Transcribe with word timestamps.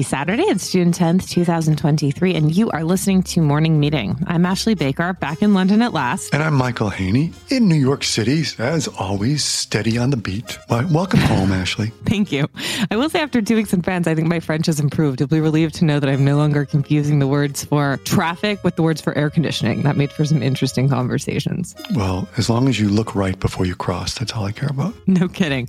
Happy 0.00 0.08
Saturday. 0.08 0.44
It's 0.44 0.72
June 0.72 0.92
10th, 0.92 1.28
2023, 1.28 2.34
and 2.34 2.56
you 2.56 2.70
are 2.70 2.84
listening 2.84 3.22
to 3.24 3.42
Morning 3.42 3.78
Meeting. 3.78 4.16
I'm 4.26 4.46
Ashley 4.46 4.74
Baker, 4.74 5.12
back 5.12 5.42
in 5.42 5.52
London 5.52 5.82
at 5.82 5.92
last. 5.92 6.32
And 6.32 6.42
I'm 6.42 6.54
Michael 6.54 6.88
Haney 6.88 7.32
in 7.50 7.68
New 7.68 7.74
York 7.74 8.02
City, 8.02 8.42
as 8.58 8.88
always, 8.88 9.44
steady 9.44 9.98
on 9.98 10.08
the 10.08 10.16
beat. 10.16 10.58
Welcome 10.70 11.20
home, 11.20 11.52
Ashley. 11.52 11.88
Thank 12.06 12.32
you. 12.32 12.48
I 12.90 12.96
will 12.96 13.10
say, 13.10 13.20
after 13.20 13.42
two 13.42 13.56
weeks 13.56 13.74
in 13.74 13.82
France, 13.82 14.06
I 14.06 14.14
think 14.14 14.26
my 14.26 14.40
French 14.40 14.64
has 14.66 14.80
improved. 14.80 15.20
You'll 15.20 15.28
be 15.28 15.38
relieved 15.38 15.74
to 15.74 15.84
know 15.84 16.00
that 16.00 16.08
I'm 16.08 16.24
no 16.24 16.38
longer 16.38 16.64
confusing 16.64 17.18
the 17.18 17.26
words 17.26 17.66
for 17.66 17.98
traffic 18.04 18.64
with 18.64 18.76
the 18.76 18.82
words 18.82 19.02
for 19.02 19.12
air 19.18 19.28
conditioning. 19.28 19.82
That 19.82 19.98
made 19.98 20.12
for 20.12 20.24
some 20.24 20.42
interesting 20.42 20.88
conversations. 20.88 21.76
Well, 21.94 22.26
as 22.38 22.48
long 22.48 22.68
as 22.70 22.80
you 22.80 22.88
look 22.88 23.14
right 23.14 23.38
before 23.38 23.66
you 23.66 23.74
cross, 23.74 24.18
that's 24.18 24.32
all 24.32 24.46
I 24.46 24.52
care 24.52 24.70
about. 24.70 24.94
No 25.06 25.28
kidding. 25.28 25.68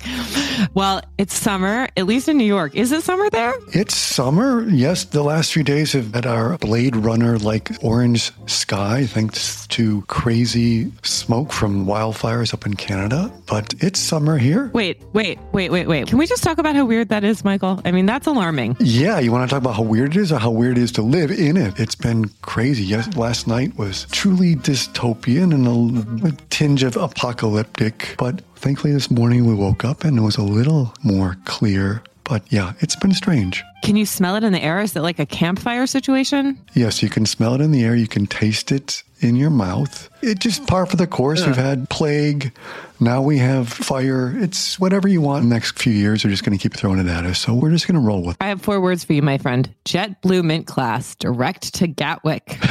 Well, 0.72 1.02
it's 1.18 1.34
summer, 1.34 1.88
at 1.98 2.06
least 2.06 2.28
in 2.28 2.38
New 2.38 2.44
York. 2.44 2.74
Is 2.74 2.92
it 2.92 3.02
summer 3.02 3.28
there? 3.28 3.52
It's 3.74 3.94
summer. 3.94 4.21
Summer, 4.22 4.68
yes, 4.68 5.02
the 5.02 5.24
last 5.24 5.52
few 5.52 5.64
days 5.64 5.94
have 5.94 6.14
had 6.14 6.26
our 6.26 6.56
Blade 6.58 6.94
Runner 6.94 7.38
like 7.38 7.72
orange 7.82 8.30
sky, 8.46 9.04
thanks 9.04 9.66
to 9.66 10.02
crazy 10.02 10.92
smoke 11.02 11.52
from 11.52 11.86
wildfires 11.86 12.54
up 12.54 12.64
in 12.64 12.74
Canada. 12.74 13.32
But 13.48 13.74
it's 13.80 13.98
summer 13.98 14.38
here. 14.38 14.70
Wait, 14.74 15.02
wait, 15.12 15.40
wait, 15.50 15.72
wait, 15.72 15.88
wait. 15.88 16.06
Can 16.06 16.18
we 16.18 16.28
just 16.28 16.44
talk 16.44 16.58
about 16.58 16.76
how 16.76 16.84
weird 16.84 17.08
that 17.08 17.24
is, 17.24 17.44
Michael? 17.44 17.80
I 17.84 17.90
mean, 17.90 18.06
that's 18.06 18.28
alarming. 18.28 18.76
Yeah, 18.78 19.18
you 19.18 19.32
want 19.32 19.50
to 19.50 19.52
talk 19.52 19.60
about 19.60 19.74
how 19.74 19.82
weird 19.82 20.14
it 20.14 20.20
is 20.20 20.30
or 20.30 20.38
how 20.38 20.52
weird 20.52 20.78
it 20.78 20.82
is 20.82 20.92
to 20.92 21.02
live 21.02 21.32
in 21.32 21.56
it? 21.56 21.80
It's 21.80 21.96
been 21.96 22.28
crazy. 22.42 22.84
Yes, 22.84 23.16
last 23.16 23.48
night 23.48 23.76
was 23.76 24.06
truly 24.12 24.54
dystopian 24.54 25.52
and 25.52 26.22
a, 26.24 26.28
a 26.28 26.32
tinge 26.48 26.84
of 26.84 26.96
apocalyptic, 26.96 28.14
but 28.18 28.40
thankfully 28.54 28.92
this 28.92 29.10
morning 29.10 29.46
we 29.46 29.54
woke 29.54 29.84
up 29.84 30.04
and 30.04 30.16
it 30.16 30.22
was 30.22 30.36
a 30.36 30.44
little 30.44 30.94
more 31.02 31.36
clear. 31.44 32.04
But 32.24 32.50
yeah, 32.52 32.72
it's 32.80 32.96
been 32.96 33.12
strange. 33.12 33.62
Can 33.82 33.96
you 33.96 34.06
smell 34.06 34.36
it 34.36 34.44
in 34.44 34.52
the 34.52 34.62
air? 34.62 34.80
Is 34.80 34.94
it 34.94 35.00
like 35.00 35.18
a 35.18 35.26
campfire 35.26 35.86
situation? 35.86 36.58
Yes, 36.74 37.02
you 37.02 37.08
can 37.08 37.26
smell 37.26 37.54
it 37.54 37.60
in 37.60 37.72
the 37.72 37.84
air. 37.84 37.96
You 37.96 38.06
can 38.06 38.26
taste 38.26 38.70
it 38.70 39.02
in 39.20 39.36
your 39.36 39.50
mouth. 39.50 40.08
It's 40.22 40.40
just 40.40 40.66
par 40.66 40.86
for 40.86 40.96
the 40.96 41.06
course. 41.06 41.42
Ugh. 41.42 41.48
We've 41.48 41.58
uh. 41.58 41.62
had 41.62 41.88
plague. 41.90 42.52
Now 43.00 43.22
we 43.22 43.38
have 43.38 43.68
fire. 43.68 44.32
It's 44.36 44.78
whatever 44.78 45.08
you 45.08 45.20
want. 45.20 45.42
In 45.42 45.48
The 45.48 45.54
next 45.56 45.78
few 45.78 45.92
years 45.92 46.24
are 46.24 46.28
just 46.28 46.44
going 46.44 46.56
to 46.56 46.62
keep 46.62 46.74
throwing 46.74 47.00
it 47.00 47.08
at 47.08 47.24
us. 47.24 47.40
So 47.40 47.54
we're 47.54 47.70
just 47.70 47.88
going 47.88 48.00
to 48.00 48.06
roll 48.06 48.22
with 48.22 48.36
it. 48.36 48.44
I 48.44 48.48
have 48.48 48.62
four 48.62 48.80
words 48.80 49.02
for 49.02 49.12
you, 49.14 49.22
my 49.22 49.38
friend. 49.38 49.68
JetBlue 49.84 50.44
Mint 50.44 50.66
class, 50.66 51.16
direct 51.16 51.74
to 51.74 51.88
Gatwick. 51.88 52.58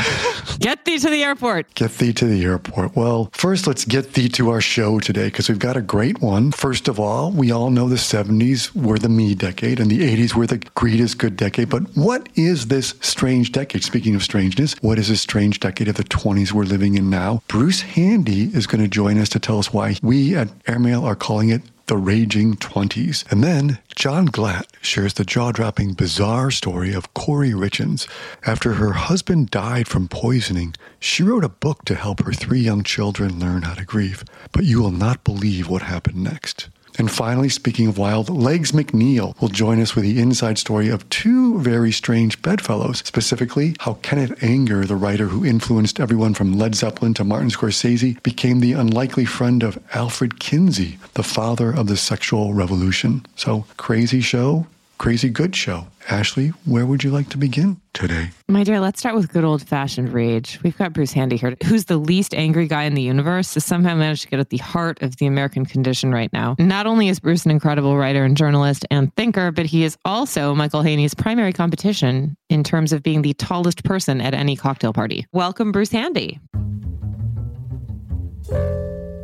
get 0.59 0.85
thee 0.85 0.99
to 0.99 1.09
the 1.09 1.23
airport. 1.23 1.73
Get 1.75 1.91
thee 1.97 2.13
to 2.13 2.25
the 2.25 2.43
airport. 2.43 2.95
Well, 2.95 3.29
first, 3.33 3.67
let's 3.67 3.85
get 3.85 4.13
thee 4.13 4.29
to 4.29 4.49
our 4.49 4.61
show 4.61 4.99
today 4.99 5.25
because 5.25 5.49
we've 5.49 5.59
got 5.59 5.77
a 5.77 5.81
great 5.81 6.21
one. 6.21 6.51
First 6.51 6.87
of 6.87 6.99
all, 6.99 7.31
we 7.31 7.51
all 7.51 7.69
know 7.69 7.87
the 7.87 7.95
70s 7.95 8.75
were 8.75 8.99
the 8.99 9.09
me 9.09 9.35
decade 9.35 9.79
and 9.79 9.89
the 9.89 9.99
80s 9.99 10.35
were 10.35 10.47
the 10.47 10.57
greed 10.75 10.99
is 10.99 11.15
good 11.15 11.35
decade. 11.37 11.69
But 11.69 11.83
what 11.95 12.29
is 12.35 12.67
this 12.67 12.95
strange 13.01 13.51
decade? 13.51 13.83
Speaking 13.83 14.15
of 14.15 14.23
strangeness, 14.23 14.75
what 14.81 14.99
is 14.99 15.09
this 15.09 15.21
strange 15.21 15.59
decade 15.59 15.87
of 15.87 15.95
the 15.95 16.03
20s 16.03 16.51
we're 16.51 16.63
living 16.63 16.95
in 16.95 17.09
now? 17.09 17.41
Bruce 17.47 17.81
Handy 17.81 18.43
is 18.53 18.67
going 18.67 18.81
to 18.81 18.87
join 18.87 19.17
us 19.17 19.29
to 19.29 19.39
tell 19.39 19.59
us 19.59 19.73
why 19.73 19.95
we 20.01 20.35
at 20.35 20.49
Airmail 20.67 21.05
are 21.05 21.15
calling 21.15 21.49
it 21.49 21.61
the 21.91 21.97
Raging 21.97 22.55
Twenties. 22.55 23.25
And 23.29 23.43
then 23.43 23.79
John 23.97 24.29
Glatt 24.29 24.63
shares 24.81 25.15
the 25.15 25.25
jaw 25.25 25.51
dropping, 25.51 25.91
bizarre 25.91 26.49
story 26.49 26.93
of 26.93 27.13
Kouri 27.13 27.51
Richins. 27.51 28.07
After 28.45 28.75
her 28.75 28.93
husband 28.93 29.51
died 29.51 29.89
from 29.89 30.07
poisoning, 30.07 30.73
she 31.01 31.21
wrote 31.21 31.43
a 31.43 31.49
book 31.49 31.83
to 31.83 31.95
help 31.95 32.21
her 32.21 32.31
three 32.31 32.61
young 32.61 32.83
children 32.83 33.41
learn 33.41 33.63
how 33.63 33.73
to 33.73 33.83
grieve. 33.83 34.23
But 34.53 34.63
you 34.63 34.81
will 34.81 34.91
not 34.91 35.25
believe 35.25 35.67
what 35.67 35.81
happened 35.81 36.23
next. 36.23 36.69
And 37.01 37.09
finally, 37.09 37.49
speaking 37.49 37.87
of 37.87 37.97
wild, 37.97 38.29
Legs 38.29 38.73
McNeil 38.73 39.33
will 39.41 39.47
join 39.47 39.81
us 39.81 39.95
with 39.95 40.03
the 40.03 40.21
inside 40.21 40.59
story 40.59 40.87
of 40.89 41.09
two 41.09 41.59
very 41.59 41.91
strange 41.91 42.39
bedfellows, 42.43 42.99
specifically 42.99 43.75
how 43.79 43.95
Kenneth 44.03 44.43
Anger, 44.43 44.85
the 44.85 44.95
writer 44.95 45.25
who 45.25 45.43
influenced 45.43 45.99
everyone 45.99 46.35
from 46.35 46.53
Led 46.53 46.75
Zeppelin 46.75 47.15
to 47.15 47.23
Martin 47.23 47.49
Scorsese, 47.49 48.21
became 48.21 48.59
the 48.59 48.73
unlikely 48.73 49.25
friend 49.25 49.63
of 49.63 49.79
Alfred 49.95 50.39
Kinsey, 50.39 50.99
the 51.15 51.23
father 51.23 51.71
of 51.71 51.87
the 51.87 51.97
sexual 51.97 52.53
revolution. 52.53 53.25
So, 53.35 53.65
crazy 53.77 54.21
show, 54.21 54.67
crazy 55.01 55.29
good 55.29 55.55
show. 55.55 55.87
Ashley, 56.11 56.49
where 56.65 56.85
would 56.85 57.03
you 57.03 57.09
like 57.09 57.27
to 57.29 57.37
begin 57.39 57.81
today? 57.91 58.29
My 58.47 58.63
dear, 58.63 58.79
let's 58.79 58.99
start 58.99 59.15
with 59.15 59.33
good 59.33 59.43
old 59.43 59.67
fashioned 59.67 60.13
rage. 60.13 60.59
We've 60.61 60.77
got 60.77 60.93
Bruce 60.93 61.11
Handy 61.11 61.37
here, 61.37 61.55
who's 61.65 61.85
the 61.85 61.97
least 61.97 62.35
angry 62.35 62.67
guy 62.67 62.83
in 62.83 62.93
the 62.93 63.01
universe, 63.01 63.55
has 63.55 63.65
somehow 63.65 63.95
managed 63.95 64.21
to 64.21 64.27
get 64.27 64.39
at 64.39 64.51
the 64.51 64.57
heart 64.57 65.01
of 65.01 65.15
the 65.17 65.25
American 65.25 65.65
condition 65.65 66.11
right 66.11 66.31
now. 66.31 66.55
Not 66.59 66.85
only 66.85 67.07
is 67.07 67.19
Bruce 67.19 67.45
an 67.45 67.51
incredible 67.51 67.97
writer 67.97 68.23
and 68.23 68.37
journalist 68.37 68.85
and 68.91 69.11
thinker, 69.15 69.51
but 69.51 69.65
he 69.65 69.83
is 69.83 69.97
also 70.05 70.53
Michael 70.53 70.83
Haney's 70.83 71.15
primary 71.15 71.51
competition 71.51 72.37
in 72.51 72.63
terms 72.63 72.93
of 72.93 73.01
being 73.01 73.23
the 73.23 73.33
tallest 73.33 73.83
person 73.83 74.21
at 74.21 74.35
any 74.35 74.55
cocktail 74.55 74.93
party. 74.93 75.25
Welcome, 75.33 75.71
Bruce 75.71 75.91
Handy. 75.91 76.39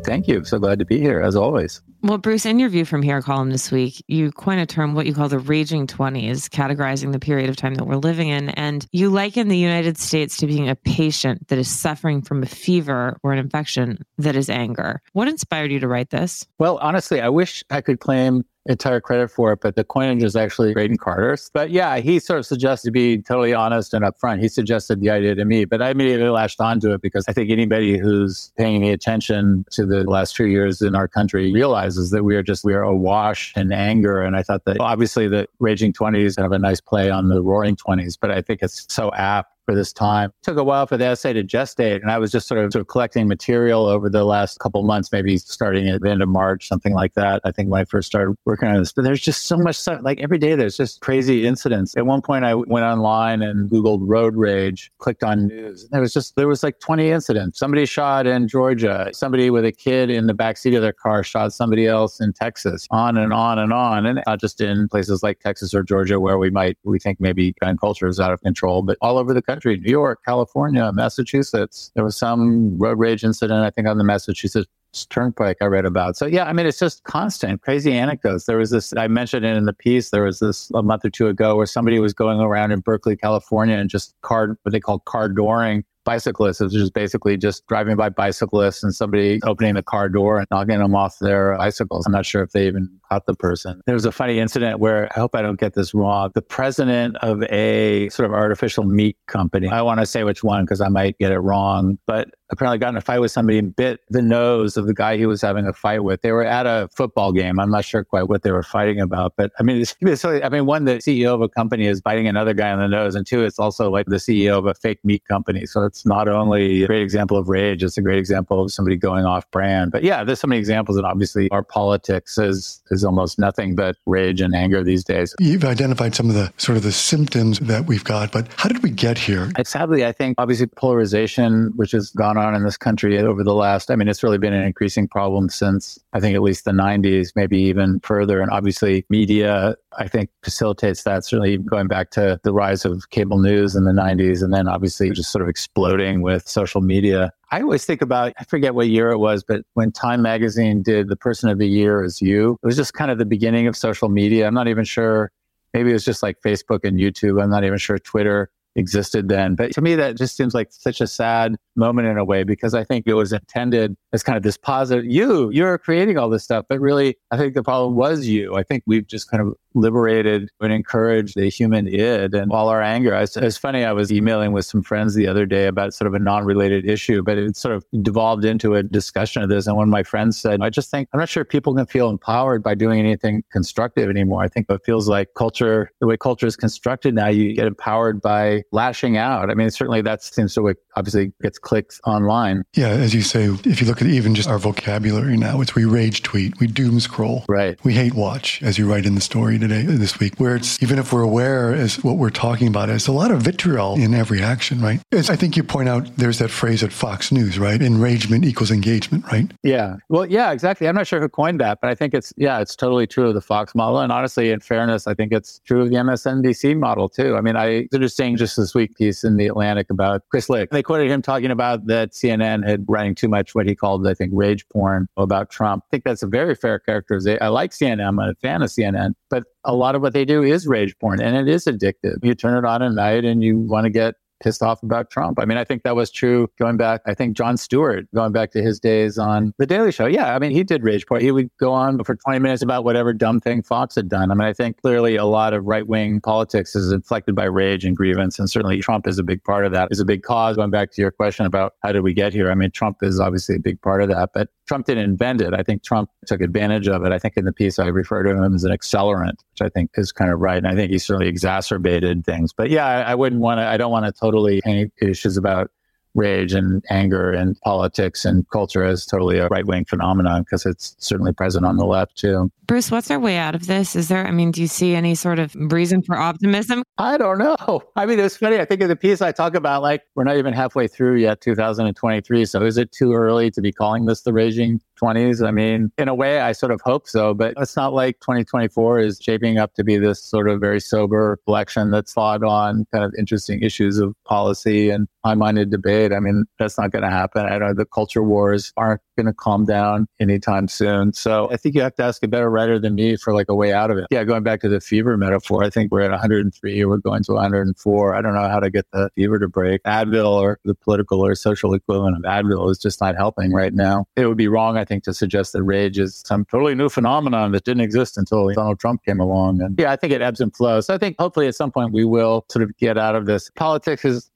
Thank 0.08 0.30
you. 0.30 0.46
So 0.46 0.58
glad 0.58 0.80
to 0.80 0.86
be 0.86 1.00
here, 1.00 1.20
as 1.20 1.36
always. 1.36 1.82
Well, 2.02 2.18
Bruce, 2.18 2.46
in 2.46 2.60
your 2.60 2.70
View 2.70 2.86
from 2.86 3.02
Here 3.02 3.22
column 3.22 3.50
this 3.50 3.72
week, 3.72 4.02
you 4.08 4.32
coin 4.32 4.58
a 4.58 4.66
term, 4.66 4.96
what 4.96 5.06
you 5.06 5.14
call 5.14 5.28
the 5.28 5.38
raging 5.38 5.86
20s, 5.86 6.48
categorizing 6.48 7.12
the 7.12 7.20
period 7.20 7.50
of 7.50 7.58
time 7.58 7.76
that 7.76 7.86
we're 7.86 7.98
living 7.98 8.30
in. 8.30 8.50
And 8.52 8.86
you 8.94 9.10
liken 9.10 9.50
the 9.50 9.58
United 9.58 9.98
States 9.98 10.38
to 10.38 10.48
being 10.48 10.70
a 10.70 10.76
patient 10.76 11.50
that 11.50 11.60
is 11.60 11.70
suffering 11.70 12.22
from 12.22 12.42
a 12.42 12.46
fever 12.46 13.18
or 13.22 13.34
an 13.34 13.40
infection 13.40 13.98
that 14.18 14.38
is 14.38 14.50
anger. 14.50 15.02
What 15.12 15.28
inspired 15.28 15.74
you 15.74 15.80
to 15.82 15.88
write 15.90 16.12
this? 16.12 16.48
Well, 16.58 16.78
honestly, 16.78 17.20
I 17.20 17.28
wish 17.28 17.66
I 17.70 17.82
could 17.82 18.00
claim 18.00 18.46
entire 18.68 19.00
credit 19.00 19.30
for 19.30 19.54
it, 19.54 19.60
but 19.62 19.76
the 19.76 19.84
coinage 19.84 20.24
is 20.24 20.36
actually 20.36 20.74
Graydon 20.74 20.98
Carter's. 20.98 21.50
But 21.54 21.72
yeah, 21.72 21.98
he 21.98 22.20
sort 22.20 22.40
of 22.40 22.46
suggested 22.46 22.88
to 22.88 22.92
be 22.92 23.18
totally 23.20 23.54
honest 23.54 23.94
and 23.94 24.04
upfront. 24.04 24.40
He 24.40 24.48
suggested 24.48 25.02
the 25.02 25.10
idea 25.10 25.36
to 25.36 25.46
me, 25.46 25.66
but 25.66 25.82
I 25.82 25.90
immediately 25.90 26.30
latched 26.30 26.60
onto 26.60 26.92
it 26.94 27.02
because 27.02 27.26
I 27.28 27.34
think 27.34 27.50
anybody 27.50 27.98
who's 27.98 28.52
paying 28.58 28.76
any 28.76 28.92
attention 28.92 29.66
to 29.72 29.86
the 29.86 30.04
last 30.04 30.36
few 30.36 30.46
years 30.46 30.82
in 30.82 30.96
our 30.96 31.08
country 31.08 31.52
realizes 31.52 32.12
that 32.12 32.24
we 32.24 32.36
are 32.36 32.44
just 32.44 32.64
we 32.64 32.74
are 32.74 32.84
awash 32.84 33.54
in 33.56 33.72
anger. 33.72 34.22
And 34.22 34.36
I 34.36 34.44
thought 34.44 34.66
that 34.66 34.80
obviously 34.80 35.28
the 35.28 35.48
raging 35.60 35.94
twenties 35.94 36.36
have 36.38 36.52
a 36.52 36.60
nice 36.60 36.82
play 36.82 37.10
on 37.10 37.30
the 37.30 37.42
roaring 37.42 37.76
twenties, 37.76 38.18
but 38.18 38.32
I 38.32 38.42
think 38.42 38.62
it's 38.62 38.86
so 38.94 39.12
apt 39.14 39.57
for 39.68 39.76
this 39.76 39.92
time. 39.92 40.30
It 40.30 40.46
took 40.46 40.58
a 40.58 40.64
while 40.64 40.88
for 40.88 40.96
the 40.96 41.06
essay 41.06 41.34
to 41.34 41.44
gestate, 41.44 42.02
and 42.02 42.10
I 42.10 42.18
was 42.18 42.32
just 42.32 42.48
sort 42.48 42.64
of 42.64 42.72
sort 42.72 42.82
of 42.82 42.88
collecting 42.88 43.28
material 43.28 43.86
over 43.86 44.10
the 44.10 44.24
last 44.24 44.60
couple 44.60 44.82
months, 44.84 45.12
maybe 45.12 45.38
starting 45.38 45.90
at 45.90 46.02
the 46.02 46.10
end 46.10 46.24
of 46.24 46.30
March, 46.30 46.70
something 46.70 46.94
like 46.94 47.14
that. 47.16 47.42
I 47.44 47.52
think 47.52 47.70
when 47.70 47.82
I 47.82 47.86
first 47.86 48.08
started 48.08 48.36
working 48.46 48.70
on 48.70 48.80
this, 48.80 48.94
but 48.94 49.04
there's 49.04 49.22
just 49.22 49.44
so 49.44 49.58
much 49.58 49.76
stuff. 49.76 50.00
Like 50.02 50.22
every 50.22 50.38
day, 50.38 50.56
there's 50.56 50.78
just 50.78 51.02
crazy 51.02 51.46
incidents. 51.46 51.98
At 51.98 52.06
one 52.06 52.22
point, 52.22 52.46
I 52.46 52.56
went 52.56 52.86
online 52.86 53.42
and 53.42 53.70
Googled 53.70 54.00
road 54.04 54.38
rage, 54.38 54.90
clicked 55.00 55.24
on 55.24 55.48
news, 55.48 55.84
and 55.84 55.92
there 55.92 56.02
was 56.02 56.14
just 56.14 56.38
there 56.38 56.48
was 56.48 56.64
like 56.64 56.80
20 56.80 57.10
incidents. 57.10 57.60
Somebody 57.60 57.86
shot 57.86 58.26
in 58.26 58.48
Georgia. 58.48 59.10
Somebody 59.12 59.50
with 59.50 59.66
a 59.66 59.74
kid 59.74 60.10
in 60.10 60.28
the 60.28 60.34
backseat 60.34 60.76
of 60.78 60.82
their 60.82 60.94
car 60.94 61.24
shot 61.24 61.52
somebody 61.52 61.88
else 61.88 62.22
in 62.22 62.32
Texas. 62.32 62.88
On 62.90 63.18
and 63.18 63.34
on 63.34 63.60
and 63.60 63.74
on, 63.74 64.06
and 64.06 64.22
not 64.26 64.40
just 64.40 64.62
in 64.62 64.88
places 64.88 65.24
like 65.24 65.42
Texas 65.42 65.74
or 65.74 65.84
Georgia 65.84 66.22
where 66.22 66.38
we 66.38 66.50
might 66.50 66.78
we 66.86 67.00
think 67.00 67.20
maybe 67.20 67.54
gun 67.60 67.78
culture 67.78 68.08
is 68.08 68.18
out 68.18 68.32
of 68.32 68.40
control, 68.40 68.82
but 68.82 68.98
all 69.02 69.18
over 69.18 69.34
the 69.34 69.42
country 69.42 69.57
country 69.58 69.78
New 69.80 69.90
York, 69.90 70.20
California, 70.24 70.92
Massachusetts. 70.94 71.92
There 71.96 72.04
was 72.04 72.16
some 72.16 72.78
road 72.78 73.00
rage 73.00 73.24
incident, 73.24 73.64
I 73.64 73.72
think, 73.72 73.88
on 73.88 73.98
the 73.98 74.04
Massachusetts 74.04 74.68
Turnpike 75.10 75.58
I 75.62 75.66
read 75.66 75.84
about. 75.84 76.16
So, 76.16 76.28
yeah, 76.28 76.46
I 76.46 76.54
mean, 76.54 76.68
it's 76.68 76.78
just 76.78 77.04
constant, 77.06 77.64
crazy 77.64 77.92
anecdotes. 77.92 78.46
There 78.46 78.58
was 78.58 78.70
this, 78.70 78.94
I 78.96 79.08
mentioned 79.08 79.46
it 79.46 79.58
in 79.58 79.66
the 79.66 79.74
piece, 79.74 80.12
there 80.12 80.24
was 80.24 80.40
this 80.40 80.70
a 80.76 80.84
month 80.84 81.06
or 81.06 81.10
two 81.10 81.28
ago 81.28 81.56
where 81.56 81.66
somebody 81.66 81.98
was 82.00 82.14
going 82.14 82.40
around 82.40 82.72
in 82.72 82.82
Berkeley, 82.82 83.16
California, 83.16 83.76
and 83.78 83.90
just 83.90 84.14
card, 84.22 84.58
what 84.62 84.74
they 84.74 84.80
call 84.80 85.00
car 85.00 85.28
dooring 85.28 85.84
bicyclists. 86.08 86.62
It 86.62 86.64
was 86.64 86.74
just 86.74 86.94
basically 86.94 87.36
just 87.36 87.68
driving 87.68 87.98
by 87.98 88.08
bicyclists 88.08 88.82
and 88.82 88.96
somebody 88.96 89.42
opening 89.44 89.76
the 89.76 89.84
car 89.84 90.08
door 90.08 90.38
and 90.38 90.48
knocking 90.50 90.80
them 90.80 90.96
off 90.96 91.20
their 91.20 91.58
bicycles. 91.58 92.06
I'm 92.06 92.14
not 92.14 92.26
sure 92.26 92.42
if 92.42 92.54
they 92.54 92.66
even 92.66 92.90
caught 93.10 93.26
the 93.26 93.36
person. 93.36 93.82
There 93.86 93.94
was 93.94 94.06
a 94.06 94.12
funny 94.14 94.40
incident 94.40 94.80
where 94.80 95.10
I 95.18 95.20
hope 95.20 95.36
I 95.36 95.42
don't 95.42 95.60
get 95.60 95.74
this 95.74 95.94
wrong. 95.94 96.32
The 96.34 96.42
president 96.42 97.18
of 97.18 97.44
a 97.44 98.08
sort 98.08 98.26
of 98.26 98.34
artificial 98.34 98.86
meat 98.86 99.18
company, 99.28 99.68
I 99.68 99.82
want 99.82 100.00
to 100.00 100.06
say 100.06 100.24
which 100.24 100.46
one 100.46 100.64
because 100.64 100.80
I 100.80 100.88
might 100.88 101.18
get 101.18 101.34
it 101.34 101.40
wrong, 101.40 101.98
but 102.08 102.30
apparently 102.50 102.78
got 102.78 102.90
in 102.90 102.98
a 102.98 103.02
fight 103.02 103.20
with 103.20 103.32
somebody 103.32 103.58
and 103.58 103.76
bit 103.76 104.02
the 104.10 104.22
nose 104.22 104.78
of 104.78 104.88
the 104.88 104.94
guy 104.94 105.18
he 105.18 105.26
was 105.26 105.42
having 105.42 105.66
a 105.66 105.74
fight 105.74 106.04
with. 106.04 106.22
They 106.22 106.32
were 106.32 106.46
at 106.46 106.66
a 106.66 106.90
football 106.94 107.32
game. 107.32 107.60
I'm 107.60 107.72
not 107.72 107.86
sure 107.86 108.04
quite 108.04 108.24
what 108.24 108.44
they 108.44 108.52
were 108.52 108.64
fighting 108.64 109.00
about, 109.00 109.34
but 109.36 109.52
I 109.60 109.64
mean, 109.64 109.82
it's, 109.82 109.96
I 110.26 110.50
mean, 110.50 110.66
one, 110.66 110.86
the 110.86 110.98
CEO 110.98 111.34
of 111.34 111.42
a 111.42 111.50
company 111.50 111.88
is 111.88 112.02
biting 112.02 112.28
another 112.28 112.54
guy 112.54 112.72
on 112.72 112.80
the 112.80 112.88
nose, 112.88 113.16
and 113.16 113.26
two, 113.26 113.44
it's 113.44 113.60
also 113.60 113.90
like 113.90 114.06
the 114.06 114.18
CEO 114.18 114.58
of 114.58 114.66
a 114.66 114.74
fake 114.74 115.00
meat 115.04 115.24
company. 115.28 115.66
So 115.66 115.84
it's 115.84 116.06
not 116.06 116.28
only 116.28 116.84
a 116.84 116.88
great 116.88 117.02
example 117.02 117.38
of 117.38 117.50
rage, 117.50 117.84
it's 117.84 117.98
a 117.98 118.02
great 118.02 118.20
example 118.20 118.64
of 118.64 118.72
somebody 118.72 118.96
going 118.96 119.26
off 119.26 119.50
brand. 119.52 119.92
But 119.92 120.04
yeah, 120.04 120.24
there's 120.24 120.40
so 120.40 120.48
many 120.48 120.60
examples, 120.60 120.98
and 120.98 121.06
obviously 121.06 121.50
our 121.52 121.64
politics 121.64 122.38
is 122.38 122.82
is 122.92 123.04
almost 123.04 123.40
nothing 123.40 123.76
but 123.76 123.98
rage 124.06 124.42
and 124.42 124.56
anger 124.56 124.84
these 124.84 125.04
days. 125.04 125.36
You've 125.40 125.66
identified 125.66 126.16
some 126.16 126.30
of 126.30 126.36
the 126.36 126.54
sort 126.58 126.78
of 126.78 126.84
the 126.84 126.92
symptoms 126.92 127.60
that 127.60 127.86
we've 127.86 128.04
got, 128.04 128.32
but 128.32 128.48
how 128.56 128.70
did 128.70 128.84
we 128.84 128.90
get 128.90 129.18
here? 129.18 129.52
And 129.58 129.68
sadly, 129.68 130.06
I 130.06 130.12
think 130.12 130.36
obviously 130.38 130.68
polarization, 130.68 131.74
which 131.76 131.92
has 131.92 132.12
gone 132.12 132.37
going 132.38 132.48
on 132.48 132.56
in 132.56 132.64
this 132.64 132.78
country 132.78 133.18
over 133.18 133.44
the 133.44 133.54
last, 133.54 133.90
I 133.90 133.96
mean, 133.96 134.08
it's 134.08 134.22
really 134.22 134.38
been 134.38 134.54
an 134.54 134.64
increasing 134.64 135.08
problem 135.08 135.50
since 135.50 136.00
I 136.14 136.20
think 136.20 136.36
at 136.36 136.42
least 136.42 136.66
the 136.66 136.72
90s, 136.72 137.32
maybe 137.36 137.60
even 137.60 138.00
further. 138.02 138.42
And 138.42 138.52
obviously, 138.52 139.06
media, 139.10 139.76
I 139.98 140.08
think, 140.08 140.30
facilitates 140.44 141.04
that, 141.04 141.26
certainly 141.26 141.58
going 141.58 141.88
back 141.88 142.12
to 142.12 142.40
the 142.44 142.54
rise 142.54 142.86
of 142.86 143.10
cable 143.10 143.40
news 143.40 143.76
in 143.76 143.86
the 143.86 143.92
90s, 143.92 144.44
and 144.44 144.54
then 144.54 144.68
obviously 144.68 145.10
just 145.12 145.32
sort 145.32 145.42
of 145.42 145.50
exploding 145.50 146.22
with 146.22 146.48
social 146.48 146.82
media. 146.82 147.32
I 147.52 147.62
always 147.62 147.86
think 147.86 148.02
about, 148.02 148.34
I 148.40 148.44
forget 148.44 148.76
what 148.76 148.88
year 148.88 149.10
it 149.10 149.18
was, 149.18 149.44
but 149.44 149.64
when 149.74 149.92
Time 149.92 150.22
Magazine 150.22 150.84
did 150.84 151.08
the 151.08 151.16
person 151.16 151.50
of 151.50 151.58
the 151.58 151.68
year 151.68 152.04
is 152.04 152.22
you, 152.22 152.58
it 152.62 152.66
was 152.66 152.76
just 152.76 152.94
kind 152.94 153.10
of 153.10 153.18
the 153.18 153.26
beginning 153.26 153.68
of 153.68 153.76
social 153.76 154.10
media. 154.10 154.46
I'm 154.48 154.54
not 154.54 154.68
even 154.68 154.84
sure. 154.84 155.32
Maybe 155.74 155.90
it 155.90 155.94
was 155.94 156.06
just 156.06 156.24
like 156.24 156.42
Facebook 156.42 156.84
and 156.84 157.00
YouTube. 157.00 157.42
I'm 157.42 157.50
not 157.50 157.64
even 157.64 157.78
sure 157.78 158.00
Twitter 158.00 158.50
existed 158.78 159.28
then. 159.28 159.56
But 159.56 159.74
to 159.74 159.82
me, 159.82 159.96
that 159.96 160.16
just 160.16 160.38
seems 160.38 160.54
like 160.54 160.68
such 160.72 161.02
a 161.02 161.08
sad 161.08 161.56
moment 161.76 162.08
in 162.08 162.18
a 162.18 162.24
way 162.24 162.44
because 162.44 162.74
I 162.74 162.84
think 162.84 163.06
it 163.08 163.14
was 163.14 163.34
intended 163.34 163.98
as 164.14 164.24
kind 164.24 164.38
of 164.38 164.44
this 164.44 164.58
positive, 164.58 165.06
you, 165.06 165.50
you're 165.52 165.78
creating 165.78 166.18
all 166.18 166.30
this 166.30 166.44
stuff. 166.44 166.66
But 166.70 166.80
really, 166.80 167.18
I 167.32 167.38
think 167.38 167.54
the 167.54 167.64
problem 167.64 167.96
was 167.96 168.28
you. 168.28 168.56
I 168.56 168.64
think 168.64 168.84
we've 168.86 169.06
just 169.06 169.30
kind 169.30 169.42
of 169.42 169.56
liberated 169.74 170.50
and 170.60 170.74
encouraged 170.74 171.36
the 171.36 171.50
human 171.50 171.88
id 171.88 172.34
and 172.34 172.52
all 172.52 172.70
our 172.70 172.82
anger. 172.82 173.14
It's, 173.14 173.58
funny, 173.58 173.84
I 173.84 173.92
was 173.92 174.12
emailing 174.12 174.52
with 174.52 174.66
some 174.66 174.82
friends 174.82 175.14
the 175.16 175.28
other 175.28 175.46
day 175.46 175.68
about 175.68 175.94
sort 175.94 176.08
of 176.08 176.14
a 176.14 176.20
non 176.20 176.46
related 176.46 176.88
issue, 176.88 177.22
but 177.24 177.38
it 177.38 177.56
sort 177.56 177.76
of 177.76 177.86
devolved 178.02 178.46
into 178.46 178.76
a 178.76 178.84
discussion 178.84 179.42
of 179.42 179.50
this. 179.50 179.68
And 179.68 179.76
one 179.76 179.88
of 179.88 179.92
my 179.92 180.04
friends 180.04 180.40
said, 180.40 180.62
I 180.62 180.70
just 180.70 180.92
think, 180.92 181.10
I'm 181.14 181.20
not 181.20 181.30
sure 181.30 181.44
people 181.44 181.76
can 181.76 181.86
feel 181.86 182.10
empowered 182.10 182.64
by 182.64 182.76
doing 182.76 183.00
anything 183.00 183.44
constructive 183.52 184.10
anymore. 184.10 184.44
I 184.44 184.48
think 184.48 184.68
it 184.70 184.82
feels 184.86 185.10
like 185.10 185.30
culture, 185.36 185.92
the 186.00 186.08
way 186.08 186.18
culture 186.18 186.48
is 186.48 186.56
constructed 186.56 187.16
now, 187.16 187.28
you 187.28 187.54
get 187.54 187.68
empowered 187.68 188.22
by 188.22 188.64
lashing 188.72 189.18
out. 189.18 189.50
I 189.50 189.54
mean, 189.54 189.70
certainly 189.72 190.02
that 190.02 190.24
seems 190.24 190.54
to 190.56 190.62
what 190.62 190.78
obviously 190.96 191.32
gets 191.42 191.60
clicks 191.60 192.00
online. 192.06 192.64
Yeah, 192.74 192.90
as 192.90 193.14
you 193.14 193.22
say, 193.22 193.46
if 193.46 193.82
you 193.82 193.88
look 193.88 194.02
at 194.02 194.08
even 194.08 194.36
just 194.36 194.50
our 194.50 194.60
vocabulary 194.60 195.38
now, 195.38 195.62
it's 195.62 195.76
we 195.76 195.86
rage 195.86 196.24
tweet, 196.24 196.60
we 196.60 196.68
doom 196.68 197.00
scroll, 197.00 197.46
right? 197.48 197.78
We 197.84 197.94
hate 197.94 198.14
watch, 198.14 198.62
as 198.64 198.78
you 198.78 198.90
write 198.90 199.06
in 199.06 199.16
the 199.16 199.22
story 199.22 199.60
today, 199.60 199.84
this 199.84 200.20
week, 200.20 200.40
where 200.40 200.56
it's 200.56 200.82
even 200.82 201.00
if 201.00 201.14
we're 201.14 201.22
aware 201.22 201.74
as 201.74 202.04
what 202.04 202.18
we're 202.18 202.30
talking 202.30 202.68
about, 202.68 202.90
it's 202.90 203.08
a 203.08 203.12
lot 203.12 203.32
of 203.32 203.42
vitriol 203.42 203.96
in 203.96 204.14
every 204.14 204.42
action, 204.42 204.82
right? 204.82 205.02
As 205.12 205.30
I 205.30 205.36
think 205.36 205.56
you 205.56 205.64
point 205.64 205.90
out, 205.90 206.16
there's 206.18 206.40
that 206.40 206.50
phrase 206.50 206.84
at 206.84 206.92
Fox 206.92 207.32
News, 207.32 207.60
right? 207.60 207.82
Enragement 207.82 208.46
equals 208.46 208.72
engagement, 208.72 209.26
right? 209.32 209.50
Yeah. 209.64 209.98
Well, 210.10 210.26
yeah, 210.26 210.52
exactly. 210.52 210.88
I'm 210.88 210.96
not 210.96 211.08
sure 211.08 211.20
who 211.20 211.30
coined 211.30 211.60
that, 211.62 211.80
but 211.82 211.90
I 211.90 211.96
think 211.96 212.14
it's 212.14 212.34
yeah, 212.38 212.60
it's 212.60 212.76
totally 212.76 213.08
true 213.08 213.28
of 213.28 213.34
the 213.34 213.42
Fox 213.42 213.76
model, 213.76 214.00
and 214.00 214.12
honestly, 214.12 214.52
in 214.52 214.60
fairness, 214.60 215.08
I 215.08 215.14
think 215.14 215.32
it's 215.32 215.60
true 215.66 215.82
of 215.82 215.90
the 215.90 215.96
MSNBC 215.96 216.78
model 216.78 217.10
too. 217.10 217.36
I 217.36 217.42
mean, 217.42 217.56
I 217.56 217.68
it's 217.68 217.94
interesting 217.94 218.38
just 218.38 218.57
this 218.58 218.76
week 218.76 218.96
piece 218.96 219.24
in 219.24 219.38
the 219.38 219.48
Atlantic 219.48 219.90
about 219.90 220.24
Chris 220.30 220.50
Licht. 220.50 220.72
They 220.72 220.84
quoted 220.84 221.10
him 221.10 221.22
talking 221.22 221.52
about 221.52 221.88
that 221.88 222.12
CNN 222.12 222.68
had 222.68 222.86
writing 222.88 223.16
too 223.16 223.28
much 223.28 223.56
what 223.56 223.68
he 223.68 223.76
called, 223.76 224.06
I 224.08 224.14
think, 224.14 224.32
rage 224.34 224.68
porn 224.70 225.08
about 225.18 225.50
Trump. 225.50 225.84
I 225.88 225.90
think 225.92 226.04
that's 226.04 226.24
a 226.24 226.28
very 226.28 226.56
fair 226.56 226.80
characterization. 226.80 227.42
I 227.42 227.48
like 227.48 227.72
CNN. 227.72 228.08
I'm 228.08 228.20
a 228.20 228.34
fan 228.42 228.62
of 228.62 228.70
CNN, 228.70 229.14
but 229.30 229.44
a 229.64 229.74
lot 229.74 229.96
of 229.96 230.02
what 230.02 230.14
they 230.14 230.26
do 230.26 230.44
is 230.44 230.68
rage 230.68 230.98
porn 231.00 231.22
and 231.22 231.36
it 231.36 231.48
is 231.48 231.66
addictive. 231.66 232.24
You 232.24 232.36
turn 232.36 232.58
it 232.58 232.68
on 232.68 232.82
at 232.82 232.92
night 232.92 233.26
and 233.26 233.44
you 233.44 233.60
want 233.60 233.86
to 233.86 233.90
get 233.90 234.16
pissed 234.42 234.62
off 234.62 234.84
about 234.84 235.10
Trump. 235.10 235.40
I 235.40 235.46
mean, 235.46 235.58
I 235.58 235.64
think 235.64 235.84
that 235.84 235.96
was 235.96 236.12
true 236.12 236.50
going 236.58 236.78
back. 236.78 237.02
I 237.06 237.14
think 237.14 237.36
Jon 237.36 237.58
Stewart, 237.58 238.08
going 238.14 238.32
back 238.32 238.52
to 238.52 238.62
his 238.62 238.80
days 238.80 239.18
on 239.18 239.54
The 239.58 239.66
Daily 239.66 239.92
Show. 239.92 240.06
Yeah, 240.06 240.36
I 240.36 240.40
mean, 240.40 240.52
he 240.52 240.64
did 240.64 240.84
rage. 240.84 241.06
He 241.20 241.32
would 241.32 241.50
go 241.58 241.72
on 241.72 242.04
for 242.04 242.16
20 242.16 242.40
minutes 242.40 242.62
about 242.62 242.84
whatever 242.84 243.14
dumb 243.14 243.40
thing 243.40 243.62
Fox 243.62 243.96
had 243.96 244.10
done. 244.10 244.32
I 244.32 244.36
mean, 244.36 244.48
I 244.48 244.54
think 244.54 244.82
clearly 244.82 245.16
a 245.16 245.26
lot 245.26 245.54
of 245.54 245.66
right 245.66 245.88
wing 245.88 246.22
politics 246.22 246.76
is 246.76 246.92
inflected 246.92 247.36
by 247.36 247.46
rage 247.46 247.86
and 247.86 247.96
grievance. 247.96 248.40
And 248.40 248.50
certainly 248.50 248.80
Trump 248.80 249.08
is 249.08 249.20
a 249.20 249.24
big 249.24 249.44
part 249.44 249.66
of 249.66 249.72
that, 249.72 249.90
is 249.92 250.00
a 250.00 250.06
big 250.06 250.24
cause. 250.24 250.56
Going 250.56 250.72
back 250.72 250.92
to 250.92 251.02
your 251.02 251.12
question 251.12 251.46
about 251.46 251.74
how 251.84 251.92
did 251.92 252.02
we 252.02 252.14
get 252.14 252.34
here? 252.34 252.52
I 252.52 252.56
mean, 252.56 252.72
Trump 252.72 252.98
is 253.02 253.20
obviously 253.20 253.56
a 253.56 253.60
big 253.60 253.82
part 253.82 254.02
of 254.02 254.10
that, 254.10 254.32
but 254.34 254.50
Trump 254.68 254.86
didn't 254.86 255.04
invent 255.04 255.42
it. 255.42 255.54
I 255.54 255.64
think 255.64 255.84
Trump 255.84 256.10
took 256.26 256.42
advantage 256.42 256.88
of 256.88 257.04
it. 257.04 257.12
I 257.12 257.20
think 257.20 257.36
in 257.38 257.46
the 257.46 257.54
piece 257.54 257.80
I 257.80 257.88
refer 257.88 258.24
to 258.24 258.30
him 258.30 258.54
as 258.54 258.64
an 258.64 258.72
accelerant, 258.72 259.38
which 259.52 259.62
I 259.62 259.70
think 259.70 259.92
is 259.96 260.12
kind 260.12 260.32
of 260.32 260.40
right. 260.40 260.58
And 260.58 260.68
I 260.68 260.76
think 260.76 260.92
he 260.92 261.00
certainly 261.00 261.28
exacerbated 261.28 262.26
things. 262.26 262.54
But 262.54 262.70
yeah, 262.70 262.86
I, 262.86 263.12
I 263.12 263.16
wouldn't 263.16 263.42
want 263.42 263.60
to, 263.60 263.66
I 263.66 263.78
don't 263.78 263.92
want 263.92 264.06
to 264.06 264.12
totally 264.12 264.62
paint 264.62 264.94
issues 265.02 265.38
about 265.38 265.72
rage 266.18 266.54
and 266.54 266.84
anger 266.90 267.32
and 267.32 267.60
politics 267.62 268.26
and 268.26 268.50
culture 268.50 268.84
as 268.84 269.06
totally 269.06 269.38
a 269.38 269.48
right 269.48 269.66
wing 269.66 269.86
phenomenon 269.86 270.42
because 270.42 270.66
it's 270.66 270.96
certainly 270.98 271.32
present 271.32 271.66
on 271.66 271.78
the 271.78 271.86
left 271.86 272.18
too. 272.18 272.52
Bruce, 272.66 272.92
what's 272.92 273.10
our 273.10 273.20
way 273.20 273.38
out 273.38 273.56
of 273.56 273.68
this? 273.68 273.96
Is 273.96 274.10
there, 274.10 274.28
I 274.28 274.32
mean, 274.32 274.52
do 274.52 274.60
you 274.60 274.68
see 274.68 274.94
any 274.94 275.16
sort 275.16 275.40
of 275.40 275.56
reason 275.56 276.02
for 276.02 276.18
optimism? 276.18 276.84
I 276.98 277.18
don't 277.18 277.38
know. 277.38 277.82
I 277.96 278.06
mean, 278.06 278.20
it's 278.20 278.36
funny. 278.36 278.60
I 278.60 278.66
think 278.66 278.82
in 278.82 278.90
the 278.90 278.96
piece 278.96 279.22
I 279.22 279.32
talk 279.32 279.56
about, 279.56 279.82
like, 279.84 280.02
we're 280.16 280.26
not 280.26 280.36
even 280.36 280.54
halfway 280.54 280.88
through 280.88 281.16
yet, 281.16 281.40
2023. 281.40 282.44
So 282.44 282.64
is 282.64 282.78
it 282.78 282.92
too 282.92 283.14
early 283.14 283.50
to 283.52 283.62
be 283.62 283.72
calling 283.72 284.06
this 284.06 284.24
the 284.24 284.34
raging 284.34 284.82
20s? 285.02 285.46
I 285.46 285.52
mean, 285.52 285.92
in 285.98 286.08
a 286.08 286.16
way, 286.16 286.40
I 286.42 286.52
sort 286.52 286.72
of 286.72 286.82
hope 286.82 287.08
so, 287.08 287.34
but 287.34 287.54
it's 287.58 287.76
not 287.76 287.94
like 287.94 288.20
2024 288.20 289.00
is 289.00 289.20
shaping 289.22 289.58
up 289.58 289.74
to 289.76 289.84
be 289.84 289.98
this 289.98 290.24
sort 290.24 290.50
of 290.50 290.60
very 290.60 290.80
sober 290.80 291.40
election 291.48 291.92
that's 291.92 292.14
thought 292.14 292.44
on 292.44 292.86
kind 292.92 293.04
of 293.04 293.14
interesting 293.18 293.62
issues 293.62 293.98
of 294.00 294.16
policy 294.26 294.90
and 294.90 295.08
high 295.24 295.36
minded 295.36 295.72
debate. 295.72 296.12
I 296.14 296.20
mean, 296.20 296.46
that's 296.60 296.78
not 296.78 296.92
going 296.92 297.04
to 297.04 297.10
happen. 297.10 297.46
I 297.46 297.58
know 297.58 297.74
the 297.74 297.86
culture 297.86 298.24
wars 298.24 298.74
aren't 298.78 299.02
going 299.18 299.26
to 299.26 299.34
calm 299.34 299.66
down 299.66 300.08
anytime 300.22 300.70
soon. 300.70 301.12
So 301.12 301.52
I 301.52 301.58
think 301.58 301.76
you 301.76 301.82
have 301.82 301.96
to 301.96 302.04
ask 302.04 302.24
a 302.24 302.28
better 302.28 302.50
writer 302.50 302.80
than 302.80 302.96
me 302.96 303.18
for 303.18 303.34
like 303.34 303.50
a 303.50 303.56
way 303.56 303.74
out 303.74 303.92
of 303.92 303.98
it. 303.98 304.08
Yeah, 304.10 304.24
going 304.24 304.44
back 304.44 304.62
to 304.62 304.70
the 304.70 304.80
fever 304.80 305.18
metaphor, 305.18 305.64
I 305.64 305.70
think 305.70 305.92
we're 305.92 306.02
at 306.02 306.12
103, 306.12 306.86
we're 306.86 306.98
going 306.98 307.24
to 307.24 307.34
104. 307.34 308.16
I 308.16 308.22
don't 308.22 308.34
know 308.34 308.48
how 308.48 308.62
to 308.62 308.70
get 308.70 308.86
the 308.94 309.10
fever 309.16 309.40
to 309.40 309.50
break. 309.50 309.84
Advil 309.84 310.30
or 310.30 310.60
the 310.64 310.76
political 310.76 311.20
or 311.26 311.36
social 311.36 311.74
equivalent 311.74 312.16
of 312.16 312.24
Advil 312.24 312.72
is 312.72 312.78
just 312.78 313.02
not 313.02 313.16
helping 313.16 313.52
right 313.52 313.74
now. 313.74 314.06
It 314.16 314.28
would 314.28 314.38
be 314.38 314.48
wrong, 314.48 314.78
I 314.78 314.86
think, 314.86 315.04
to 315.04 315.14
suggest 315.14 315.54
that 315.54 315.64
rage 315.64 316.00
is 316.00 316.24
some 316.26 316.46
totally 316.46 316.76
new 316.76 316.88
phenomenon 316.88 317.52
that 317.52 317.66
didn't 317.66 317.82
exist 317.82 318.18
until 318.18 318.48
Donald 318.54 318.80
Trump 318.80 319.04
came 319.04 319.20
along. 319.20 319.62
And 319.62 319.78
yeah, 319.80 319.92
I 319.92 319.96
think 319.96 320.14
it 320.14 320.22
ebbs 320.22 320.40
and 320.40 320.56
flows. 320.56 320.86
So 320.86 320.94
I 320.94 320.98
think 320.98 321.16
hopefully 321.20 321.48
at 321.48 321.56
some 321.56 321.72
point 321.72 321.92
we 321.92 322.06
will 322.06 322.46
sort 322.50 322.64
of 322.64 322.76
get 322.78 322.98
out 322.98 323.16
of 323.16 323.26
this. 323.26 323.50
Politics 323.56 324.06
is 324.06 324.32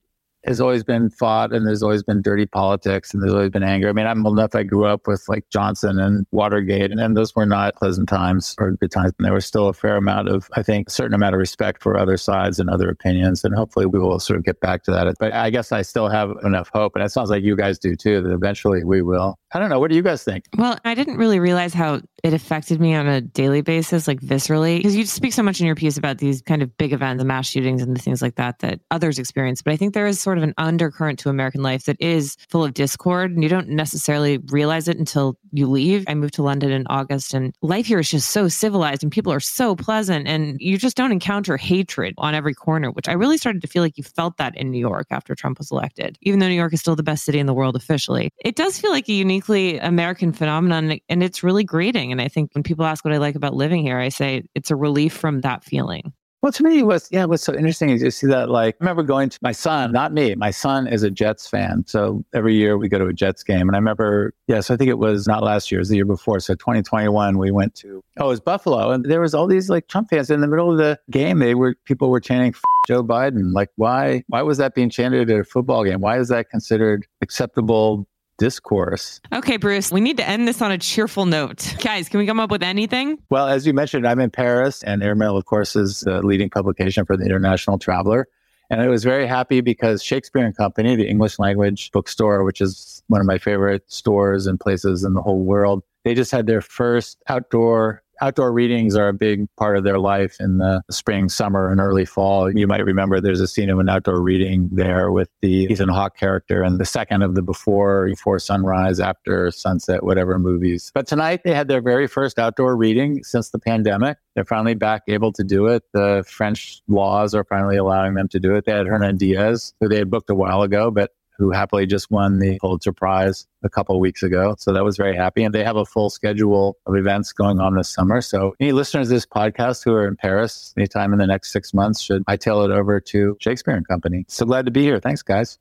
has 0.46 0.60
always 0.60 0.84
been 0.84 1.10
fought 1.10 1.54
and 1.54 1.68
there's 1.68 1.84
always 1.84 2.04
been 2.04 2.22
dirty 2.22 2.46
politics 2.46 3.14
and 3.14 3.22
there's 3.22 3.34
always 3.34 3.50
been 3.50 3.64
anger. 3.64 3.90
I 3.90 3.94
mean, 3.94 4.08
I'm 4.08 4.26
old 4.26 4.38
enough. 4.38 4.56
I 4.56 4.64
grew 4.64 4.86
up 4.86 5.08
with 5.08 5.24
like 5.28 5.48
Johnson 5.50 6.00
and 6.00 6.26
Watergate, 6.32 6.92
and, 6.92 7.00
and 7.00 7.16
those 7.16 7.36
were 7.36 7.46
not 7.46 7.76
pleasant 7.76 8.10
times 8.10 8.56
or 8.60 8.72
good 8.72 8.92
times. 8.92 9.14
And 9.18 9.26
there 9.26 9.34
was 9.34 9.46
still 9.46 9.68
a 9.68 9.74
fair 9.74 9.98
amount 9.98 10.30
of, 10.30 10.50
I 10.54 10.64
think, 10.64 10.88
a 10.88 10.92
certain 10.92 11.14
amount 11.14 11.36
of 11.36 11.40
respect 11.40 11.82
for 11.84 11.98
other 11.98 12.18
sides 12.18 12.60
and 12.60 12.70
other 12.70 12.90
opinions. 12.90 13.44
And 13.44 13.56
hopefully 13.56 13.86
we 13.86 14.00
will 14.00 14.20
sort 14.20 14.38
of 14.38 14.46
get 14.46 14.60
back 14.60 14.84
to 14.84 14.92
that. 14.92 15.14
But 15.20 15.34
I 15.34 15.50
guess 15.50 15.72
I 15.72 15.84
still 15.84 16.10
have 16.10 16.32
enough 16.44 16.70
hope. 16.74 16.96
And 16.96 17.04
it 17.04 17.12
sounds 17.12 17.30
like 17.30 17.44
you 17.44 17.56
guys 17.56 17.78
do 17.78 17.96
too, 17.96 18.22
that 18.22 18.32
eventually 18.32 18.84
we 18.84 19.02
will. 19.02 19.38
I 19.54 19.60
don't 19.60 19.70
know. 19.70 19.80
What 19.80 19.90
do 19.90 19.96
you 19.96 20.02
guys 20.02 20.24
think? 20.24 20.46
Well, 20.58 20.78
I 20.86 20.96
didn't 20.96 21.18
really 21.18 21.40
realize 21.40 21.74
how 21.74 22.02
it 22.24 22.34
affected 22.34 22.80
me 22.80 22.94
on 22.94 23.08
a 23.08 23.20
daily 23.20 23.62
basis, 23.62 24.08
like 24.08 24.22
viscerally, 24.22 24.78
because 24.78 24.96
you 24.96 25.06
speak 25.06 25.34
so 25.34 25.44
much 25.44 25.60
in 25.60 25.66
your 25.66 25.76
piece 25.76 25.98
about 25.98 26.20
these 26.20 26.42
kind 26.42 26.62
of 26.62 26.78
big 26.78 26.94
events, 26.94 27.20
the 27.20 27.26
mass 27.26 27.48
shootings 27.48 27.82
and 27.82 27.96
the 27.96 28.02
things 28.02 28.22
like 28.22 28.36
that 28.36 28.60
that 28.60 28.80
others 28.92 29.20
experience. 29.20 29.62
But 29.62 29.74
I 29.74 29.78
think 29.78 29.94
there 29.94 30.08
is 30.08 30.22
sort 30.22 30.38
of 30.38 30.44
an 30.44 30.54
undercurrent 30.58 31.20
to 31.20 31.30
American 31.30 31.64
life 31.64 31.86
that 31.86 31.98
is 32.00 32.38
full 32.50 32.64
of 32.64 32.74
discord, 32.74 33.32
and 33.32 33.44
you 33.44 33.50
don't 33.50 33.70
necessarily 33.70 34.38
realize 34.38 34.88
it 34.88 34.98
until 34.98 35.38
you 35.52 35.68
leave. 35.68 36.06
I 36.08 36.14
moved 36.14 36.36
to 36.36 36.44
London 36.44 36.72
in 36.72 36.86
August, 36.88 37.34
and 37.34 37.54
life 37.62 37.88
here 37.88 38.00
is 38.00 38.12
just 38.12 38.30
so 38.30 38.48
civilized, 38.48 39.04
and 39.04 39.12
people 39.12 39.34
are 39.34 39.40
so 39.40 39.76
pleasant, 39.76 40.28
and 40.28 40.62
you 40.62 40.78
just 40.78 40.96
don't 40.96 41.12
encounter 41.12 41.58
hatred 41.58 42.14
on 42.18 42.36
every 42.36 42.54
corner, 42.54 42.92
which 42.92 43.10
I 43.10 43.14
really 43.14 43.38
started 43.38 43.62
to 43.64 43.68
feel 43.68 43.82
like 43.82 43.98
you 43.98 44.04
felt 44.04 44.38
that 44.38 44.56
in 44.56 44.72
New 44.72 44.80
York 44.80 45.08
after 45.12 45.36
Trump 45.36 45.58
was 45.58 45.72
elected, 45.72 46.18
even 46.22 46.40
though 46.40 46.48
New 46.48 46.54
York 46.54 46.74
is 46.74 46.80
still 46.80 46.96
the 46.96 47.04
best 47.04 47.26
city 47.26 47.40
in 47.40 47.48
the 47.48 47.54
world 47.54 47.76
officially. 47.76 48.32
It 48.38 48.56
does 48.56 48.80
feel 48.80 48.92
like 48.92 49.10
a 49.10 49.14
uniquely 49.42 49.80
American 49.80 50.32
phenomenon, 50.32 51.00
and 51.10 51.24
it's 51.24 51.44
really 51.44 51.64
greeting. 51.64 52.12
And 52.12 52.22
I 52.22 52.28
think 52.28 52.52
when 52.54 52.64
people 52.64 52.86
ask 52.86 53.04
what 53.04 53.14
I 53.14 53.18
like 53.18 53.36
about 53.36 53.56
living 53.56 53.82
here, 53.82 53.98
I 53.98 54.10
say 54.10 54.44
it's 54.56 54.70
a 54.70 54.76
relief 54.76 55.14
from 55.14 55.42
that 55.42 55.64
feeling. 55.64 56.14
Well, 56.42 56.52
to 56.54 56.64
me, 56.64 56.82
what's 56.82 57.08
yeah, 57.12 57.26
what's 57.26 57.44
so 57.44 57.54
interesting 57.54 57.90
is 57.90 58.02
you 58.02 58.10
see 58.10 58.26
that. 58.28 58.50
Like, 58.50 58.76
I 58.76 58.84
remember 58.84 59.04
going 59.04 59.30
to 59.30 59.38
my 59.44 59.52
son, 59.52 59.92
not 59.92 60.12
me. 60.12 60.34
My 60.34 60.50
son 60.50 60.88
is 60.88 61.04
a 61.04 61.12
Jets 61.12 61.48
fan, 61.48 61.84
so 61.86 62.24
every 62.34 62.56
year 62.56 62.80
we 62.80 62.90
go 62.90 62.98
to 62.98 63.06
a 63.06 63.14
Jets 63.14 63.44
game. 63.44 63.70
And 63.70 63.76
I 63.76 63.78
remember, 63.78 64.34
yes, 64.48 64.56
yeah, 64.56 64.62
so 64.62 64.74
I 64.74 64.78
think 64.78 64.90
it 64.90 64.98
was 64.98 65.28
not 65.28 65.44
last 65.44 65.72
year, 65.72 65.80
it 65.80 65.82
was 65.82 65.90
the 65.90 65.98
year 65.98 66.06
before. 66.06 66.40
So 66.40 66.56
2021, 66.56 67.38
we 67.38 67.52
went 67.52 67.76
to 67.76 68.04
oh, 68.18 68.26
it 68.26 68.28
was 68.28 68.40
Buffalo, 68.40 68.90
and 68.90 69.06
there 69.06 69.22
was 69.22 69.36
all 69.36 69.46
these 69.46 69.70
like 69.70 69.88
Trump 69.88 70.10
fans 70.10 70.32
in 70.32 70.42
the 70.42 70.48
middle 70.48 70.72
of 70.72 70.80
the 70.80 71.00
game. 71.12 71.38
They 71.38 71.54
were 71.54 71.76
people 71.86 72.10
were 72.10 72.20
chanting 72.20 72.56
Joe 72.88 73.04
Biden. 73.04 73.54
Like, 73.54 73.70
why? 73.76 74.24
Why 74.28 74.42
was 74.42 74.58
that 74.58 74.74
being 74.74 74.90
chanted 74.90 75.30
at 75.30 75.40
a 75.40 75.44
football 75.44 75.84
game? 75.84 76.02
Why 76.02 76.18
is 76.18 76.30
that 76.30 76.50
considered 76.50 77.06
acceptable 77.22 78.08
discourse. 78.38 79.22
Okay, 79.34 79.58
Bruce, 79.58 79.92
we 79.92 80.02
need 80.02 80.18
to 80.18 80.28
end 80.28 80.48
this 80.48 80.62
on 80.62 80.72
a 80.72 80.78
cheerful 80.78 81.26
note. 81.26 81.76
Guys, 81.82 82.10
can 82.10 82.20
we 82.20 82.26
come 82.26 82.40
up 82.40 82.52
with 82.52 82.64
anything? 82.64 83.20
Well, 83.30 83.48
as 83.48 83.68
you 83.68 83.74
mentioned, 83.74 84.08
I'm 84.08 84.20
in 84.20 84.30
Paris, 84.30 84.84
and 84.84 85.04
Airmail, 85.04 85.38
of 85.38 85.46
course, 85.46 85.76
is 85.76 86.02
the 86.02 86.22
leading 86.22 86.50
publication 86.50 87.06
for 87.06 87.16
the 87.16 87.26
International 87.26 87.78
Traveler. 87.78 88.28
And 88.70 88.82
I 88.82 88.88
was 88.88 89.04
very 89.04 89.28
happy 89.28 89.60
because 89.60 90.02
Shakespeare 90.02 90.46
and 90.46 90.56
Company, 90.56 90.96
the 90.96 91.08
English 91.08 91.40
language 91.40 91.92
bookstore, 91.92 92.44
which 92.46 92.62
is 92.62 93.04
one 93.08 93.20
of 93.20 93.28
my 93.28 93.38
favorite 93.38 93.84
stores 93.92 94.48
and 94.48 94.60
places 94.60 95.04
in 95.04 95.14
the 95.14 95.22
whole 95.22 95.44
world, 95.44 95.84
they 96.06 96.14
just 96.14 96.32
had 96.32 96.48
their 96.48 96.62
first 96.62 97.22
outdoor 97.28 98.02
outdoor 98.22 98.52
readings 98.54 98.96
are 98.96 99.08
a 99.08 99.14
big 99.14 99.48
part 99.58 99.78
of 99.78 99.84
their 99.84 100.00
life 100.00 100.38
in 100.40 100.60
the 100.60 100.82
spring, 100.90 101.28
summer, 101.28 101.72
and 101.72 101.82
early 101.82 102.06
fall. 102.06 102.56
You 102.56 102.68
might 102.68 102.86
remember 102.86 103.20
there's 103.20 103.42
a 103.42 103.48
scene 103.48 103.70
of 103.70 103.80
an 103.80 103.90
outdoor 103.90 104.22
reading 104.22 104.70
there 104.72 105.12
with 105.12 105.30
the 105.42 105.68
Ethan 105.70 105.90
Hawke 105.90 106.16
character 106.16 106.62
and 106.62 106.80
the 106.80 106.86
second 106.86 107.24
of 107.24 107.36
the 107.36 107.42
before, 107.42 108.08
before 108.08 108.40
sunrise, 108.40 109.00
after 109.00 109.52
sunset, 109.52 110.04
whatever 110.04 110.38
movies. 110.38 110.92
But 110.94 111.08
tonight 111.08 111.42
they 111.44 111.54
had 111.54 111.68
their 111.68 111.82
very 111.82 112.08
first 112.08 112.38
outdoor 112.38 112.76
reading 112.76 113.24
since 113.24 113.50
the 113.50 113.60
pandemic. 113.60 114.18
They're 114.36 114.46
finally 114.46 114.76
back 114.76 115.04
able 115.08 115.34
to 115.34 115.44
do 115.44 115.68
it. 115.68 115.84
The 115.94 116.24
French 116.28 116.82
laws 116.88 117.34
are 117.36 117.44
finally 117.44 117.78
allowing 117.78 118.14
them 118.14 118.28
to 118.30 118.40
do 118.40 118.56
it. 118.56 118.66
They 118.66 118.72
had 118.72 118.88
Hernan 118.88 119.18
Diaz, 119.18 119.74
who 119.82 119.90
they 119.90 119.98
had 119.98 120.10
booked 120.10 120.30
a 120.30 120.36
while 120.36 120.62
ago, 120.62 120.92
but 120.92 121.12
who 121.42 121.50
happily 121.50 121.88
just 121.88 122.12
won 122.12 122.38
the 122.38 122.60
Pulitzer 122.60 122.94
Prize 122.94 123.48
a 123.64 123.70
couple 123.70 123.96
of 123.96 124.00
weeks 124.00 124.22
ago. 124.22 124.56
So 124.60 124.72
that 124.74 124.84
was 124.84 124.96
very 124.96 125.16
happy. 125.16 125.44
And 125.44 125.56
they 125.56 125.64
have 125.64 125.76
a 125.76 125.86
full 125.86 126.12
schedule 126.12 126.78
of 126.86 126.96
events 126.96 127.34
going 127.34 127.60
on 127.60 127.76
this 127.76 127.90
summer. 127.90 128.22
So 128.22 128.56
any 128.60 128.72
listeners 128.72 129.08
to 129.08 129.16
this 129.16 129.26
podcast 129.26 129.84
who 129.84 129.94
are 129.94 130.08
in 130.08 130.16
Paris 130.16 130.74
anytime 130.78 131.14
in 131.14 131.20
the 131.20 131.26
next 131.26 131.52
six 131.52 131.74
months 131.74 132.00
should 132.00 132.24
I 132.28 132.38
tail 132.38 132.62
it 132.62 132.70
over 132.70 133.00
to 133.00 133.38
Shakespeare 133.40 133.76
and 133.76 133.88
Company. 133.88 134.24
So 134.28 134.46
glad 134.46 134.66
to 134.66 134.72
be 134.72 134.84
here. 134.84 135.00
Thanks, 135.00 135.24
guys 135.24 135.58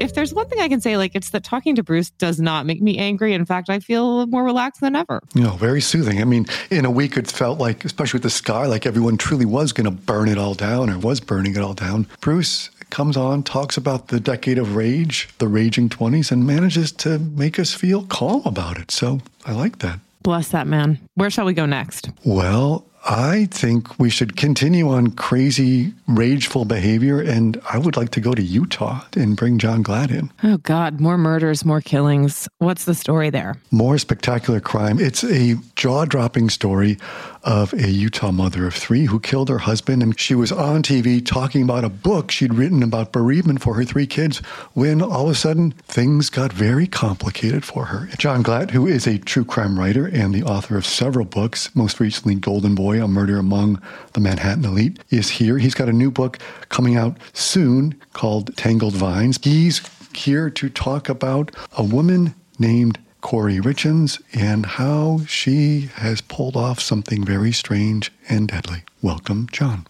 if 0.00 0.14
there's 0.14 0.32
one 0.32 0.48
thing 0.48 0.60
I 0.60 0.68
can 0.68 0.80
say, 0.80 0.96
like 0.96 1.12
it's 1.14 1.30
that 1.30 1.44
talking 1.44 1.74
to 1.76 1.82
Bruce 1.82 2.10
does 2.10 2.40
not 2.40 2.66
make 2.66 2.80
me 2.80 2.98
angry. 2.98 3.34
In 3.34 3.44
fact, 3.44 3.68
I 3.68 3.80
feel 3.80 4.26
more 4.26 4.44
relaxed 4.44 4.80
than 4.80 4.96
ever. 4.96 5.20
You 5.34 5.42
know, 5.42 5.50
very 5.52 5.80
soothing. 5.80 6.20
I 6.20 6.24
mean, 6.24 6.46
in 6.70 6.84
a 6.84 6.90
week, 6.90 7.16
it 7.16 7.30
felt 7.30 7.58
like, 7.58 7.84
especially 7.84 8.18
with 8.18 8.22
the 8.22 8.30
sky, 8.30 8.66
like 8.66 8.86
everyone 8.86 9.16
truly 9.16 9.44
was 9.44 9.72
going 9.72 9.84
to 9.84 9.90
burn 9.90 10.28
it 10.28 10.38
all 10.38 10.54
down 10.54 10.88
or 10.90 10.98
was 10.98 11.20
burning 11.20 11.56
it 11.56 11.62
all 11.62 11.74
down. 11.74 12.06
Bruce 12.20 12.70
comes 12.90 13.16
on, 13.16 13.42
talks 13.42 13.76
about 13.76 14.08
the 14.08 14.20
decade 14.20 14.58
of 14.58 14.76
rage, 14.76 15.28
the 15.38 15.48
raging 15.48 15.88
20s, 15.88 16.30
and 16.32 16.46
manages 16.46 16.92
to 16.92 17.18
make 17.18 17.58
us 17.58 17.74
feel 17.74 18.04
calm 18.04 18.42
about 18.44 18.78
it. 18.78 18.90
So 18.90 19.20
I 19.44 19.52
like 19.52 19.78
that. 19.78 20.00
Bless 20.22 20.48
that 20.48 20.66
man. 20.66 20.98
Where 21.14 21.30
shall 21.30 21.46
we 21.46 21.54
go 21.54 21.66
next? 21.66 22.10
Well, 22.24 22.84
I 23.04 23.46
think 23.50 23.98
we 23.98 24.10
should 24.10 24.36
continue 24.36 24.90
on 24.90 25.12
crazy, 25.12 25.94
rageful 26.06 26.64
behavior. 26.64 27.20
And 27.20 27.58
I 27.72 27.78
would 27.78 27.96
like 27.96 28.10
to 28.10 28.20
go 28.20 28.34
to 28.34 28.42
Utah 28.42 29.04
and 29.16 29.36
bring 29.36 29.58
John 29.58 29.82
Glatt 29.82 30.10
in. 30.10 30.30
Oh, 30.42 30.58
God. 30.58 31.00
More 31.00 31.16
murders, 31.16 31.64
more 31.64 31.80
killings. 31.80 32.48
What's 32.58 32.84
the 32.84 32.94
story 32.94 33.30
there? 33.30 33.56
More 33.70 33.96
spectacular 33.96 34.60
crime. 34.60 34.98
It's 34.98 35.24
a 35.24 35.54
jaw 35.76 36.04
dropping 36.04 36.50
story 36.50 36.98
of 37.48 37.72
a 37.72 37.88
Utah 37.88 38.30
mother 38.30 38.66
of 38.66 38.74
three 38.74 39.06
who 39.06 39.18
killed 39.18 39.48
her 39.48 39.56
husband. 39.56 40.02
And 40.02 40.20
she 40.20 40.34
was 40.34 40.52
on 40.52 40.82
TV 40.82 41.24
talking 41.24 41.62
about 41.62 41.82
a 41.82 41.88
book 41.88 42.30
she'd 42.30 42.52
written 42.52 42.82
about 42.82 43.10
bereavement 43.10 43.62
for 43.62 43.72
her 43.72 43.84
three 43.84 44.06
kids 44.06 44.38
when 44.74 45.00
all 45.00 45.24
of 45.24 45.30
a 45.30 45.34
sudden 45.34 45.72
things 45.88 46.28
got 46.28 46.52
very 46.52 46.86
complicated 46.86 47.64
for 47.64 47.86
her. 47.86 48.10
John 48.18 48.44
Glatt, 48.44 48.72
who 48.72 48.86
is 48.86 49.06
a 49.06 49.16
true 49.16 49.46
crime 49.46 49.78
writer 49.78 50.06
and 50.06 50.34
the 50.34 50.42
author 50.42 50.76
of 50.76 50.84
several 50.84 51.24
books, 51.24 51.74
most 51.74 52.00
recently 52.00 52.34
Golden 52.34 52.74
Boy, 52.74 53.02
A 53.02 53.08
Murder 53.08 53.38
Among 53.38 53.80
the 54.12 54.20
Manhattan 54.20 54.66
Elite, 54.66 54.98
is 55.08 55.30
here. 55.30 55.56
He's 55.56 55.74
got 55.74 55.88
a 55.88 55.92
new 55.92 56.10
book 56.10 56.38
coming 56.68 56.96
out 56.96 57.16
soon 57.32 57.98
called 58.12 58.54
Tangled 58.58 58.94
Vines. 58.94 59.38
He's 59.42 59.80
here 60.14 60.50
to 60.50 60.68
talk 60.68 61.08
about 61.08 61.50
a 61.78 61.82
woman 61.82 62.34
named 62.58 62.98
Kouri 63.22 63.60
Richins 63.60 64.20
and 64.32 64.64
how 64.64 65.20
she 65.26 65.90
has 65.94 66.20
pulled 66.20 66.56
off 66.56 66.80
something 66.80 67.24
very 67.24 67.52
strange 67.52 68.12
and 68.28 68.48
deadly. 68.48 68.82
Welcome, 69.02 69.48
John. 69.52 69.86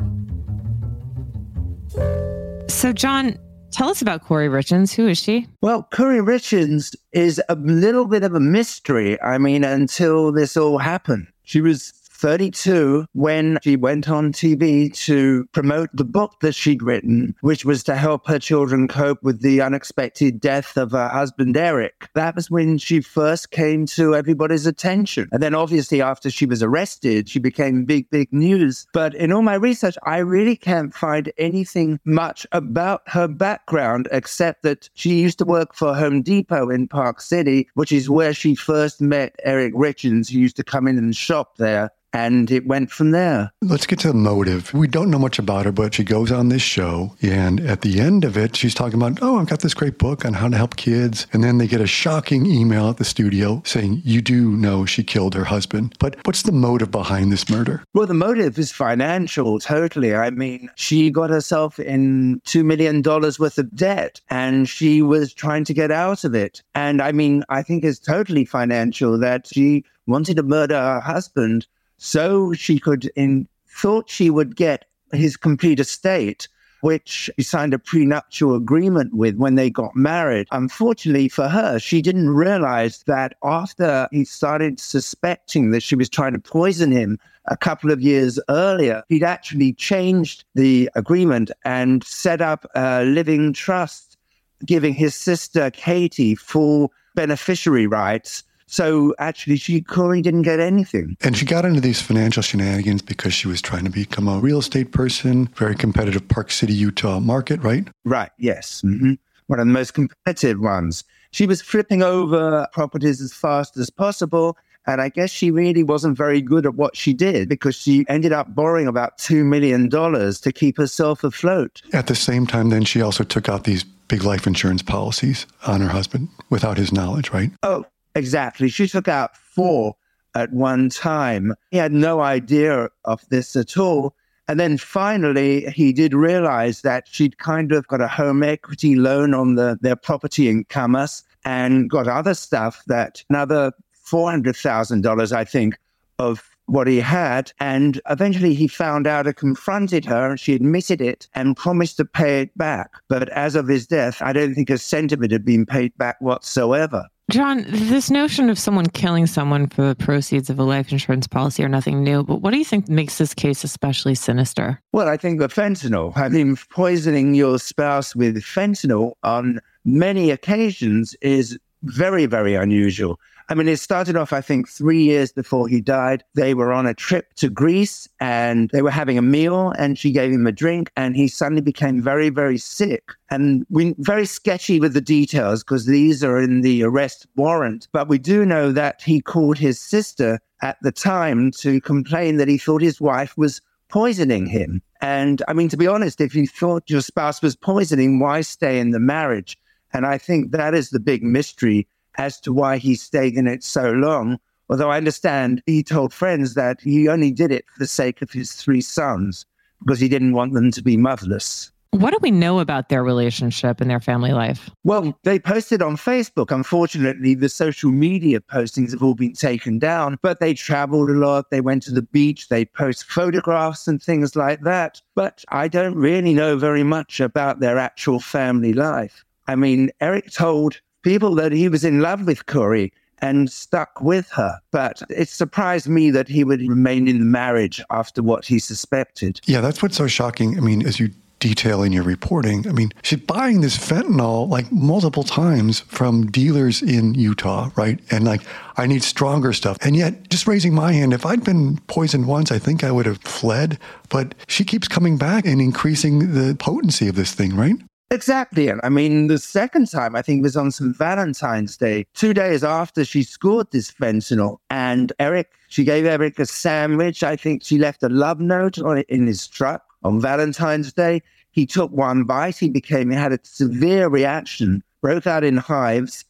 So, 2.69 2.93
John, 2.93 3.37
tell 3.73 3.89
us 3.89 4.03
about 4.03 4.25
Kouri 4.25 4.49
Richins. 4.49 4.95
Who 4.95 5.09
is 5.09 5.19
she? 5.19 5.47
Well, 5.63 5.89
Kouri 5.93 6.21
Richins 6.25 6.95
is 7.13 7.41
a 7.49 7.55
little 7.57 8.07
bit 8.07 8.23
of 8.23 8.35
a 8.35 8.41
mystery. 8.41 9.21
I 9.21 9.39
mean, 9.39 9.65
until 9.65 10.33
this 10.33 10.57
all 10.57 10.79
happened. 10.79 11.27
She 11.45 11.61
was 11.61 11.93
32 12.19 13.07
when 13.13 13.59
she 13.63 13.77
went 13.77 14.09
on 14.09 14.33
TV 14.33 14.93
to 15.05 15.47
promote 15.53 15.89
the 15.95 16.05
book 16.05 16.41
that 16.41 16.55
she'd 16.55 16.83
written, 16.83 17.35
which 17.43 17.65
was 17.65 17.85
to 17.85 17.95
help 17.95 18.27
her 18.27 18.41
children 18.41 18.89
cope 18.89 19.23
with 19.23 19.41
the 19.41 19.61
unexpected 19.61 20.41
death 20.41 20.77
of 20.77 20.91
her 20.91 21.09
husband, 21.09 21.57
Eric. 21.57 22.09
That 22.15 22.35
was 22.35 22.51
when 22.51 22.77
she 22.79 23.01
first 23.01 23.53
came 23.53 23.87
to 23.87 24.17
everybody's 24.17 24.67
attention. 24.67 25.29
And 25.31 25.43
then 25.43 25.55
obviously 25.55 26.03
after 26.03 26.29
she 26.29 26.45
was 26.45 26.63
arrested, 26.63 27.29
she 27.29 27.39
became 27.39 27.85
big, 27.85 28.11
big 28.11 28.33
news. 28.33 28.87
But 28.93 29.15
in 29.15 29.33
all 29.33 29.43
my 29.43 29.55
research, 29.55 29.97
I 30.03 30.19
really 30.19 30.57
can't 30.57 30.93
find 30.93 31.33
anything 31.39 32.01
much 32.05 32.47
about 32.51 33.03
her 33.07 33.29
background 33.29 34.09
except 34.11 34.63
that 34.65 34.91
she 34.95 35.21
used 35.21 35.39
to 35.39 35.45
work 35.45 35.73
for 35.75 35.95
Home 35.95 36.23
Depot 36.23 36.69
in 36.69 36.89
Park 36.89 37.21
City, 37.21 37.69
which 37.75 37.93
is 37.93 38.11
where 38.11 38.35
she 38.35 38.57
first 38.57 39.01
met 39.01 39.37
Eric 39.45 39.73
Richins, 39.75 40.31
who 40.31 40.39
used 40.41 40.57
to 40.57 40.65
come 40.65 40.89
in 40.89 40.99
and 40.99 41.15
shop 41.15 41.57
there 41.59 41.91
and 42.13 42.51
it 42.51 42.67
went 42.67 42.91
from 42.91 43.11
there. 43.11 43.53
Let's 43.63 43.87
get 43.87 43.99
to 44.01 44.09
the 44.09 44.15
motive. 44.15 44.73
We 44.73 44.87
don't 44.87 45.11
know 45.11 45.19
much 45.19 45.39
about 45.39 45.65
her, 45.67 45.73
but 45.73 45.95
she 45.95 46.05
goes 46.05 46.33
on 46.33 46.49
this 46.49 46.63
show, 46.63 47.15
and 47.23 47.61
at 47.61 47.83
the 47.83 48.01
end 48.01 48.25
of 48.25 48.37
it, 48.37 48.57
she's 48.57 48.75
talking 48.75 49.01
about, 49.01 49.19
oh, 49.23 49.39
I've 49.39 49.49
got 49.49 49.61
this 49.61 49.75
great 49.75 49.99
book 49.99 50.25
on 50.25 50.33
how 50.33 50.49
to 50.49 50.57
help 50.57 50.77
kids. 50.77 51.27
And 51.33 51.45
then 51.45 51.59
they 51.59 51.67
get 51.67 51.81
a 51.81 51.87
shocking 51.87 52.47
email 52.47 52.89
at 52.89 52.97
the 52.97 53.05
studio 53.05 53.63
saying, 53.65 54.03
you 54.05 54.21
do 54.21 54.53
know 54.53 54.87
she 54.87 55.03
killed 55.03 55.35
her 55.35 55.45
husband. 55.45 55.95
But 55.99 56.17
what's 56.25 56.43
the 56.43 56.53
motive 56.53 56.91
behind 56.91 57.33
this 57.33 57.49
murder? 57.49 57.83
Well, 57.95 58.07
the 58.07 58.15
motive 58.15 58.59
is 58.59 58.73
financial, 58.73 59.59
totally. 59.59 60.15
I 60.15 60.31
mean, 60.31 60.71
she 60.77 61.11
got 61.11 61.31
herself 61.31 61.79
in 61.79 62.41
$2 62.47 62.65
million 62.65 63.03
worth 63.03 63.59
of 63.59 63.75
debt, 63.75 64.21
and 64.31 64.69
she 64.69 65.03
was 65.03 65.33
trying 65.35 65.65
to 65.65 65.75
get 65.75 65.91
out 65.91 66.25
of 66.25 66.35
it. 66.35 66.63
And 66.75 67.03
I 67.03 67.13
mean, 67.13 67.45
I 67.49 67.63
think 67.63 67.85
it's 67.85 67.99
totally 67.99 68.45
financial 68.45 69.19
that 69.19 69.47
she 69.47 69.85
wanted 70.07 70.37
to 70.37 70.43
murder 70.43 70.75
her 70.75 71.01
husband 71.01 71.67
so 71.99 72.53
she 72.53 72.79
could 72.79 73.11
in 73.17 73.47
thought 73.69 74.09
she 74.09 74.31
would 74.31 74.57
get 74.57 74.87
his 75.13 75.37
complete 75.37 75.79
estate 75.79 76.49
which 76.81 77.31
she 77.37 77.43
signed 77.43 77.75
a 77.75 77.79
prenuptial 77.79 78.55
agreement 78.55 79.15
with 79.15 79.37
when 79.37 79.55
they 79.57 79.71
got 79.71 79.95
married. 79.97 80.47
Unfortunately 80.53 81.29
for 81.29 81.49
her, 81.49 81.79
she 81.79 82.01
didn't 82.01 82.31
realize 82.31 83.03
that 83.05 83.35
after 83.43 84.09
he 84.13 84.25
started 84.25 84.79
suspecting 84.79 85.71
that 85.71 85.83
she 85.83 85.97
was 85.97 86.09
trying 86.09 86.33
to 86.33 86.39
poison 86.39 86.93
him 86.93 87.19
a 87.47 87.57
couple 87.57 87.91
of 87.91 88.01
years 88.01 88.39
earlier, 88.49 89.03
he'd 89.09 89.25
actually 89.25 89.73
changed 89.73 90.45
the 90.55 90.89
agreement 90.95 91.51
and 91.65 92.05
set 92.05 92.41
up 92.41 92.67
a 92.75 93.05
living 93.05 93.53
trust, 93.53 94.17
giving 94.65 94.95
his 94.95 95.15
sister 95.15 95.71
Katie 95.71 96.35
full 96.35 96.93
beneficiary 97.15 97.87
rights 97.87 98.45
so 98.71 99.15
actually, 99.19 99.57
she 99.57 99.81
clearly 99.81 100.21
didn't 100.21 100.43
get 100.43 100.61
anything. 100.61 101.17
And 101.23 101.35
she 101.35 101.47
got 101.47 101.65
into 101.65 101.81
these 101.81 102.03
financial 102.03 102.43
shenanigans 102.43 103.01
because 103.01 103.33
she 103.33 103.49
was 103.49 103.63
trying 103.63 103.85
to 103.85 103.91
become 103.91 104.29
a 104.29 104.39
real 104.39 104.59
estate 104.59 104.93
person, 104.93 105.47
very 105.57 105.75
competitive 105.75 106.29
Park 106.29 106.51
City, 106.51 106.75
Utah 106.75 107.19
market, 107.19 107.63
right? 107.63 107.89
Right, 108.05 108.31
yes. 108.39 108.83
Mm-hmm. 108.85 109.15
One 109.47 109.59
of 109.59 109.67
the 109.67 109.73
most 109.73 109.95
competitive 109.95 110.61
ones. 110.61 111.03
She 111.31 111.47
was 111.47 111.63
flipping 111.63 112.03
over 112.03 112.69
properties 112.75 113.23
as 113.23 113.33
fast 113.33 113.79
as 113.79 113.89
possible. 113.89 114.59
And 114.87 115.01
I 115.01 115.09
guess 115.09 115.31
she 115.31 115.51
really 115.51 115.83
wasn't 115.83 116.17
very 116.17 116.43
good 116.43 116.67
at 116.67 116.75
what 116.75 116.95
she 116.95 117.15
did 117.15 117.49
because 117.49 117.75
she 117.75 118.05
ended 118.09 118.33
up 118.33 118.55
borrowing 118.55 118.87
about 118.87 119.17
$2 119.19 119.45
million 119.45 119.89
to 119.91 120.53
keep 120.53 120.77
herself 120.77 121.25
afloat. 121.25 121.81
At 121.95 122.07
the 122.07 122.15
same 122.15 122.47
time, 122.47 122.69
then 122.69 122.85
she 122.85 123.01
also 123.01 123.25
took 123.25 123.49
out 123.49 123.65
these 123.65 123.85
big 123.85 124.25
life 124.25 124.47
insurance 124.47 124.83
policies 124.83 125.47
on 125.67 125.81
her 125.81 125.89
husband 125.89 126.29
without 126.51 126.79
his 126.79 126.93
knowledge, 126.93 127.31
right? 127.31 127.51
Oh, 127.63 127.85
Exactly. 128.19 128.69
She 128.69 128.89
took 128.89 129.07
out 129.07 129.37
four 129.37 129.95
at 130.35 130.53
one 130.53 130.89
time. 130.89 131.55
He 131.71 131.77
had 131.77 131.93
no 131.93 132.21
idea 132.21 132.89
of 133.05 133.25
this 133.29 133.55
at 133.55 133.77
all. 133.77 134.15
And 134.49 134.59
then 134.59 134.77
finally, 134.77 135.71
he 135.71 135.93
did 135.93 136.15
realize 136.15 136.81
that 136.81 137.07
she'd 137.09 137.39
kind 137.39 137.71
of 137.71 137.87
got 137.87 138.01
a 138.01 138.09
home 138.09 138.43
equity 138.43 138.97
loan 138.97 139.35
on 139.35 139.55
the, 139.55 139.79
their 139.81 139.95
property 139.95 140.49
in 140.49 140.65
Kamas 140.65 141.23
and 141.45 141.89
got 141.89 142.09
other 142.09 142.35
stuff 142.35 142.83
that 142.89 143.23
another 143.31 143.73
$400,000, 144.05 145.33
I 145.33 145.45
think, 145.45 145.79
of 146.19 146.51
what 146.67 146.89
he 146.89 146.99
had. 146.99 147.53
And 147.61 148.01
eventually 148.11 148.55
he 148.55 148.67
found 148.67 149.07
out 149.07 149.27
and 149.27 149.37
confronted 149.37 150.05
her 150.07 150.31
and 150.31 150.41
she 150.41 150.55
admitted 150.55 151.01
it 151.01 151.29
and 151.35 151.57
promised 151.57 151.99
to 151.99 152.05
pay 152.05 152.41
it 152.41 152.59
back. 152.59 152.91
But 153.09 153.29
as 153.29 153.55
of 153.55 153.69
his 153.69 153.87
death, 153.87 154.21
I 154.21 154.33
don't 154.33 154.55
think 154.55 154.71
a 154.71 154.79
cent 154.79 155.13
of 155.13 155.23
it 155.23 155.31
had 155.31 155.45
been 155.45 155.67
paid 155.67 155.97
back 155.99 156.21
whatsoever. 156.21 157.05
John, 157.31 157.67
this 157.69 158.11
notion 158.11 158.49
of 158.49 158.59
someone 158.59 158.87
killing 158.87 159.27
someone 159.27 159.67
for 159.67 159.83
the 159.83 159.95
proceeds 159.95 160.49
of 160.49 160.59
a 160.59 160.63
life 160.63 160.91
insurance 160.91 161.27
policy 161.27 161.63
are 161.63 161.69
nothing 161.69 162.03
new, 162.03 162.25
but 162.25 162.41
what 162.41 162.53
do 162.53 162.59
you 162.59 162.65
think 162.65 162.89
makes 162.89 163.19
this 163.19 163.35
case 163.35 163.65
especially 163.65 164.15
sinister? 164.15 164.81
Well, 164.93 165.09
I 165.09 165.19
think 165.19 165.39
the 165.39 165.49
fentanyl. 165.49 166.17
I 166.17 166.31
mean, 166.31 166.57
poisoning 166.71 167.35
your 167.35 167.59
spouse 167.59 168.17
with 168.17 168.37
fentanyl 168.39 169.13
on 169.25 169.61
many 169.85 170.31
occasions 170.31 171.15
is 171.21 171.59
very, 171.83 172.27
very 172.27 172.55
unusual. 172.55 173.19
I 173.51 173.55
mean, 173.55 173.67
it 173.67 173.79
started 173.79 174.15
off, 174.15 174.35
I 174.35 174.43
think, 174.43 174.69
three 174.69 175.03
years 175.03 175.33
before 175.33 175.69
he 175.69 175.81
died. 175.81 176.23
They 176.35 176.53
were 176.53 176.71
on 176.71 176.87
a 176.87 176.93
trip 176.93 177.33
to 177.37 177.49
Greece 177.49 178.07
and 178.21 178.69
they 178.75 178.83
were 178.83 178.91
having 178.91 179.17
a 179.17 179.23
meal 179.23 179.73
and 179.79 179.99
she 179.99 180.13
gave 180.13 180.31
him 180.31 180.47
a 180.47 180.53
drink 180.53 180.93
and 180.97 181.17
he 181.17 181.29
suddenly 181.29 181.63
became 181.63 182.03
very, 182.03 182.29
very 182.29 182.59
sick. 182.59 183.13
And 183.31 183.65
we 183.71 183.95
very 183.99 184.27
sketchy 184.27 184.81
with 184.81 184.93
the 184.93 185.01
details 185.01 185.65
because 185.65 185.87
these 185.87 186.23
are 186.23 186.39
in 186.39 186.61
the 186.61 186.83
arrest 186.83 187.27
warrant. 187.37 187.89
But 187.91 188.09
we 188.09 188.19
do 188.19 188.45
know 188.45 188.71
that 188.73 189.01
he 189.01 189.23
called 189.23 189.57
his 189.57 189.81
sister 189.81 190.41
at 190.61 190.77
the 190.83 190.93
time 190.93 191.51
to 191.53 191.81
complain 191.81 192.37
that 192.37 192.49
he 192.49 192.59
thought 192.59 192.83
his 192.83 193.01
wife 193.01 193.35
was 193.39 193.63
poisoning 193.89 194.45
him. 194.45 194.83
And 195.01 195.43
I 195.49 195.55
mean, 195.55 195.71
to 195.71 195.77
be 195.79 195.87
honest, 195.87 196.21
if 196.21 196.35
you 196.35 196.47
thought 196.47 196.91
your 196.91 197.01
spouse 197.01 197.41
was 197.41 197.57
poisoning, 197.57 198.19
why 198.19 198.43
stay 198.43 198.79
in 198.79 198.91
the 198.91 199.01
marriage? 199.01 199.57
And 199.93 200.07
I 200.07 200.19
think 200.19 200.53
that 200.53 200.75
is 200.75 200.91
the 200.91 201.01
big 201.01 201.23
mystery 201.23 201.87
as 202.17 202.41
to 202.41 202.53
why 202.53 202.79
he 202.79 202.95
stayed 202.95 203.35
in 203.35 203.47
it 203.47 203.63
so 203.65 203.91
long. 203.93 204.39
Although 204.69 204.91
I 204.91 204.99
understand 204.99 205.63
he 205.67 205.83
told 205.83 206.13
friends 206.13 206.55
that 206.55 206.81
he 206.81 207.09
only 207.09 207.33
did 207.33 207.51
it 207.51 207.65
for 207.69 207.79
the 207.79 207.87
sake 207.87 208.21
of 208.21 208.31
his 208.31 208.53
three 208.53 208.83
sons 208.83 209.47
because 209.81 210.01
he 210.01 210.09
didn't 210.09 210.33
want 210.33 210.53
them 210.53 210.71
to 210.73 210.83
be 210.83 210.97
motherless. 210.97 211.71
What 211.93 212.11
do 212.11 212.19
we 212.21 212.31
know 212.31 212.61
about 212.61 212.91
their 212.91 213.03
relationship 213.03 213.81
and 213.81 213.89
their 213.89 214.01
family 214.01 214.33
life? 214.33 214.69
Well, 214.85 215.19
they 215.25 215.39
posted 215.39 215.81
on 215.81 215.97
Facebook. 215.97 216.51
Unfortunately, 216.51 217.35
the 217.35 217.49
social 217.49 217.91
media 217.91 218.41
postings 218.41 218.91
have 218.91 219.03
all 219.03 219.15
been 219.15 219.33
taken 219.33 219.79
down, 219.79 220.19
but 220.21 220.39
they 220.39 220.53
traveled 220.53 221.09
a 221.09 221.15
lot. 221.15 221.51
They 221.51 221.63
went 221.63 221.83
to 221.85 221.93
the 221.93 222.03
beach. 222.03 222.49
They 222.49 222.67
post 222.67 223.05
photographs 223.05 223.89
and 223.89 224.03
things 224.03 224.37
like 224.37 224.61
that. 224.63 225.01
But 225.15 225.43
I 225.49 225.67
don't 225.67 225.95
really 225.95 226.35
know 226.35 226.59
very 226.59 226.83
much 226.83 227.21
about 227.21 227.61
their 227.61 227.79
actual 227.79 228.21
family 228.21 228.75
life. 228.75 229.25
I 229.49 229.57
mean, 229.57 229.91
Eric 230.01 230.31
told 230.31 230.81
people 231.03 231.35
that 231.37 231.53
he 231.53 231.69
was 231.69 231.85
in 231.85 232.01
love 232.01 232.27
with 232.27 232.47
Kouri 232.47 232.93
and 233.21 233.51
stuck 233.51 234.01
with 234.01 234.29
her. 234.31 234.59
But 234.71 235.03
it 235.11 235.29
surprised 235.29 235.89
me 235.89 236.11
that 236.11 236.29
he 236.29 236.45
would 236.45 236.61
remain 236.61 237.09
in 237.09 237.19
the 237.19 237.25
marriage 237.25 237.83
after 237.91 238.23
what 238.23 238.45
he 238.45 238.59
suspected. 238.59 239.41
Yeah, 239.45 239.61
that's 239.61 239.83
what's 239.83 239.97
so 239.97 240.07
shocking. 240.07 240.57
I 240.57 240.61
mean, 240.61 240.87
as 240.87 241.01
you 241.01 241.11
detail 241.41 241.83
in 241.83 241.93
your 241.93 242.03
reporting, 242.03 242.67
I 242.69 242.73
mean, 242.73 242.91
she's 243.03 243.21
buying 243.21 243.61
this 243.61 243.79
fentanyl 243.79 244.49
like 244.49 244.71
multiple 244.73 245.23
times 245.23 245.81
from 245.81 246.27
dealers 246.27 246.83
in 246.83 247.15
Utah, 247.15 247.71
right? 247.77 248.01
And 248.11 248.25
like, 248.25 248.43
I 248.77 248.87
need 248.87 249.03
stronger 249.03 249.53
stuff. 249.53 249.79
And 249.81 249.97
yet, 249.97 250.29
just 250.31 250.47
raising 250.47 250.75
my 250.75 250.93
hand, 250.93 251.13
if 251.13 251.25
I'd 251.25 251.45
been 251.45 251.79
poisoned 251.87 252.27
once, 252.27 252.51
I 252.51 252.59
think 252.59 252.83
I 252.85 252.91
would 252.91 253.07
have 253.07 253.19
fled. 253.19 253.79
But 254.09 254.35
she 254.47 254.65
keeps 254.65 254.89
coming 254.89 255.17
back 255.17 255.47
and 255.47 255.61
increasing 255.61 256.35
the 256.35 256.55
potency 256.57 257.09
of 257.09 257.15
this 257.15 257.33
thing, 257.33 257.57
right? 257.57 257.77
Exactly. 258.11 258.69
And 258.69 258.81
I 258.83 258.89
mean, 258.89 259.27
the 259.27 259.39
second 259.39 259.91
time 259.91 260.17
I 260.17 260.23
think 260.23 260.43
was 260.43 260.57
on 260.57 260.71
some 260.71 260.95
Valentine's 260.95 261.77
Day, 261.77 262.07
two 262.15 262.33
days 262.33 262.65
after 262.65 263.05
she 263.05 263.23
scored 263.23 263.71
this 263.71 263.91
fentanyl. 263.91 264.59
And 264.71 265.13
Eric, 265.19 265.51
she 265.69 265.85
gave 265.85 266.07
Eric 266.07 266.39
a 266.39 266.47
sandwich. 266.47 267.23
I 267.23 267.37
think 267.37 267.63
she 267.63 267.77
left 267.77 268.03
a 268.03 268.09
love 268.09 268.41
note 268.41 268.79
on 268.79 268.99
in 269.09 269.27
his 269.27 269.47
truck 269.47 269.85
on 270.05 270.21
Valentine's 270.23 270.93
Day. 270.93 271.21
He 271.51 271.67
took 271.67 271.91
one 271.91 272.25
bite. 272.25 272.57
He 272.57 272.71
became, 272.71 273.11
he 273.11 273.17
had 273.17 273.33
a 273.33 273.41
severe 273.43 274.09
reaction, 274.09 274.83
broke 275.03 275.27
out 275.27 275.45
in 275.45 275.59
hives, 275.59 276.25